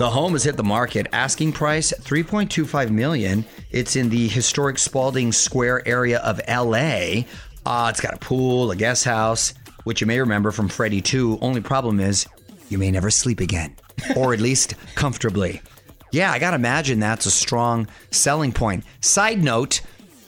The 0.00 0.10
home 0.10 0.32
has 0.32 0.42
hit 0.42 0.56
the 0.56 0.64
market. 0.64 1.06
Asking 1.12 1.52
price 1.52 1.92
3.25 2.00 2.90
million. 2.90 3.44
It's 3.70 3.94
in 3.94 4.08
the 4.08 4.26
historic 4.26 4.76
Spalding 4.80 5.30
Square 5.30 5.86
area 5.86 6.18
of 6.18 6.40
LA. 6.48 7.26
Uh, 7.64 7.90
it's 7.90 8.00
got 8.00 8.14
a 8.14 8.18
pool, 8.18 8.72
a 8.72 8.76
guest 8.76 9.04
house, 9.04 9.54
which 9.84 10.00
you 10.00 10.08
may 10.08 10.18
remember 10.18 10.50
from 10.50 10.68
Freddy 10.68 11.00
2. 11.00 11.38
Only 11.40 11.60
problem 11.60 12.00
is 12.00 12.26
you 12.70 12.76
may 12.76 12.90
never 12.90 13.12
sleep 13.12 13.38
again, 13.38 13.76
or 14.16 14.34
at 14.34 14.40
least 14.40 14.74
comfortably. 14.96 15.62
Yeah, 16.10 16.32
I 16.32 16.40
gotta 16.40 16.56
imagine 16.56 16.98
that's 16.98 17.26
a 17.26 17.30
strong 17.30 17.86
selling 18.10 18.50
point. 18.50 18.82
Side 19.00 19.44
note, 19.44 19.80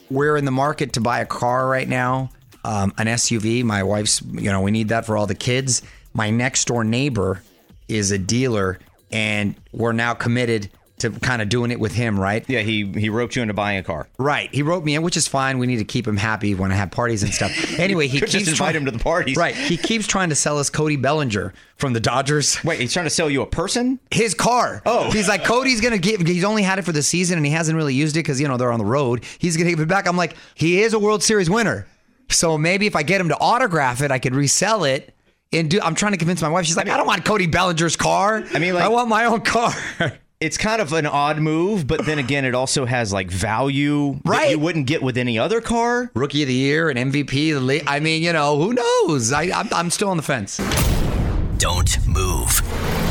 we're 0.09 0.37
in 0.37 0.45
the 0.45 0.51
market 0.51 0.93
to 0.93 1.01
buy 1.01 1.19
a 1.19 1.25
car 1.25 1.67
right 1.67 1.87
now, 1.87 2.29
um, 2.63 2.93
an 2.97 3.07
SUV. 3.07 3.63
My 3.63 3.83
wife's, 3.83 4.21
you 4.21 4.51
know, 4.51 4.61
we 4.61 4.71
need 4.71 4.89
that 4.89 5.05
for 5.05 5.17
all 5.17 5.27
the 5.27 5.35
kids. 5.35 5.81
My 6.13 6.29
next 6.29 6.65
door 6.65 6.83
neighbor 6.83 7.41
is 7.87 8.11
a 8.11 8.17
dealer, 8.17 8.79
and 9.11 9.55
we're 9.71 9.93
now 9.93 10.13
committed 10.13 10.69
to 10.99 11.11
kind 11.11 11.41
of 11.41 11.49
doing 11.49 11.71
it 11.71 11.79
with 11.79 11.93
him, 11.93 12.19
right? 12.19 12.43
Yeah, 12.49 12.59
he 12.59 12.85
he 12.85 13.09
roped 13.09 13.35
you 13.35 13.41
into 13.41 13.53
buying 13.53 13.79
a 13.79 13.83
car. 13.83 14.07
Right. 14.17 14.53
He 14.53 14.63
wrote 14.63 14.83
me 14.83 14.95
in, 14.95 15.01
which 15.01 15.17
is 15.17 15.27
fine. 15.27 15.57
We 15.57 15.65
need 15.65 15.77
to 15.77 15.85
keep 15.85 16.05
him 16.05 16.17
happy 16.17 16.55
when 16.55 16.71
I 16.71 16.75
have 16.75 16.91
parties 16.91 17.23
and 17.23 17.33
stuff. 17.33 17.51
Anyway, 17.79 18.07
he 18.07 18.19
keeps 18.19 18.33
just 18.33 18.47
invite 18.47 18.57
try- 18.57 18.71
him 18.73 18.85
to 18.85 18.91
the 18.91 18.99
parties. 18.99 19.37
Right. 19.37 19.55
He 19.55 19.77
keeps 19.77 20.05
trying 20.05 20.29
to 20.29 20.35
sell 20.35 20.57
us 20.57 20.69
Cody 20.69 20.97
Bellinger 20.97 21.53
from 21.77 21.93
the 21.93 22.01
Dodgers. 22.01 22.61
Wait, 22.63 22.79
he's 22.79 22.91
trying 22.91 23.05
to 23.05 23.09
sell 23.09 23.29
you 23.29 23.41
a 23.41 23.45
person? 23.47 23.99
His 24.11 24.33
car. 24.33 24.81
Oh. 24.85 25.09
He's 25.11 25.29
like, 25.29 25.45
Cody's 25.45 25.79
going 25.79 25.93
to 25.93 25.97
give, 25.99 26.19
he's 26.27 26.43
only 26.43 26.61
had 26.61 26.77
it 26.77 26.81
for 26.81 26.91
the 26.91 27.01
season 27.01 27.37
and 27.37 27.45
he 27.45 27.53
hasn't 27.53 27.77
really 27.77 27.93
used 27.93 28.17
it 28.17 28.19
because, 28.19 28.41
you 28.41 28.49
know, 28.49 28.57
they're 28.57 28.71
on 28.71 28.79
the 28.79 28.85
road. 28.85 29.23
He's 29.37 29.55
going 29.55 29.67
to 29.67 29.71
give 29.71 29.79
it 29.79 29.87
back. 29.87 30.07
I'm 30.07 30.17
like, 30.17 30.35
he 30.55 30.81
is 30.81 30.93
a 30.93 30.99
World 30.99 31.23
Series 31.23 31.49
winner. 31.49 31.87
So 32.29 32.57
maybe 32.57 32.87
if 32.87 32.95
I 32.95 33.03
get 33.03 33.19
him 33.21 33.29
to 33.29 33.37
autograph 33.39 34.01
it, 34.01 34.11
I 34.11 34.19
could 34.19 34.35
resell 34.35 34.83
it. 34.83 35.13
And 35.51 35.69
do, 35.69 35.79
I'm 35.81 35.95
trying 35.95 36.11
to 36.11 36.17
convince 36.19 36.41
my 36.43 36.49
wife. 36.49 36.65
She's 36.65 36.77
like, 36.77 36.89
I, 36.89 36.95
don't 36.97 37.07
want 37.07 37.25
Cody 37.25 37.47
Bellinger's 37.47 37.95
car. 37.95 38.43
I 38.53 38.59
mean, 38.59 38.75
like- 38.75 38.83
I 38.83 38.87
want 38.89 39.09
my 39.09 39.25
own 39.25 39.41
car. 39.41 39.73
It's 40.41 40.57
kind 40.57 40.81
of 40.81 40.93
an 40.93 41.05
odd 41.05 41.39
move, 41.39 41.85
but 41.85 42.05
then 42.05 42.17
again, 42.17 42.45
it 42.45 42.55
also 42.55 42.85
has 42.85 43.11
like 43.11 43.29
value 43.29 44.13
that 44.23 44.29
Right. 44.29 44.51
you 44.51 44.59
wouldn't 44.59 44.87
get 44.87 45.01
with 45.03 45.17
any 45.17 45.37
other 45.37 45.59
car. 45.59 46.09
Rookie 46.13 46.43
of 46.43 46.47
the 46.47 46.53
year 46.53 46.89
and 46.89 46.97
MVP. 47.11 47.49
of 47.53 47.55
The 47.59 47.65
league. 47.65 47.83
I 47.85 47.99
mean, 47.99 48.23
you 48.23 48.31
know, 48.31 48.57
who 48.57 48.71
knows? 48.73 49.33
I, 49.33 49.51
I'm, 49.53 49.67
I'm 49.73 49.89
still 49.89 50.07
on 50.07 50.15
the 50.15 50.23
fence. 50.23 50.57
Don't 51.59 52.07
move. 52.07 52.61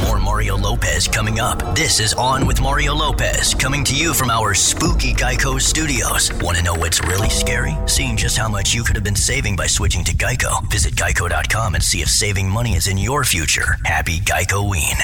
More 0.07 0.19
Mario 0.19 0.57
Lopez 0.57 1.07
coming 1.07 1.39
up. 1.39 1.59
This 1.77 2.01
is 2.01 2.15
On 2.15 2.47
with 2.47 2.63
Mario 2.63 2.95
Lopez, 2.95 3.55
coming 3.55 3.85
to 3.85 3.95
you 3.95 4.15
from 4.15 4.31
our 4.31 4.55
spooky 4.55 5.13
Geico 5.13 5.61
studios. 5.61 6.33
Want 6.41 6.57
to 6.57 6.63
know 6.63 6.75
what's 6.75 7.05
really 7.05 7.29
scary? 7.29 7.77
Seeing 7.85 8.17
just 8.17 8.39
how 8.39 8.49
much 8.49 8.73
you 8.73 8.83
could 8.85 8.97
have 8.97 9.05
been 9.05 9.15
saving 9.15 9.55
by 9.55 9.67
switching 9.67 10.03
to 10.05 10.15
Geico. 10.15 10.67
Visit 10.71 10.95
geico.com 10.95 11.75
and 11.75 11.85
see 11.85 12.01
if 12.01 12.09
saving 12.09 12.49
money 12.49 12.73
is 12.73 12.87
in 12.87 12.97
your 12.97 13.23
future. 13.23 13.77
Happy 13.85 14.19
Geico 14.21 14.69
Ween. 14.69 14.97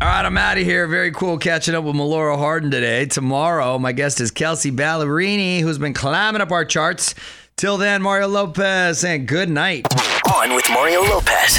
All 0.00 0.08
right, 0.08 0.24
I'm 0.24 0.38
out 0.38 0.56
of 0.58 0.62
here. 0.62 0.86
Very 0.86 1.10
cool 1.10 1.36
catching 1.36 1.74
up 1.74 1.82
with 1.82 1.96
Melora 1.96 2.38
Hardin 2.38 2.70
today. 2.70 3.06
Tomorrow, 3.06 3.76
my 3.80 3.90
guest 3.90 4.20
is 4.20 4.30
Kelsea 4.30 4.70
Ballerini, 4.70 5.62
who's 5.62 5.78
been 5.78 5.94
climbing 5.94 6.40
up 6.40 6.52
our 6.52 6.64
charts. 6.64 7.16
Till 7.56 7.76
then, 7.76 8.02
Mario 8.02 8.28
Lopez, 8.28 9.02
and 9.02 9.26
good 9.26 9.50
night. 9.50 9.84
On 10.32 10.54
with 10.54 10.68
Mario 10.70 11.02
Lopez. 11.02 11.58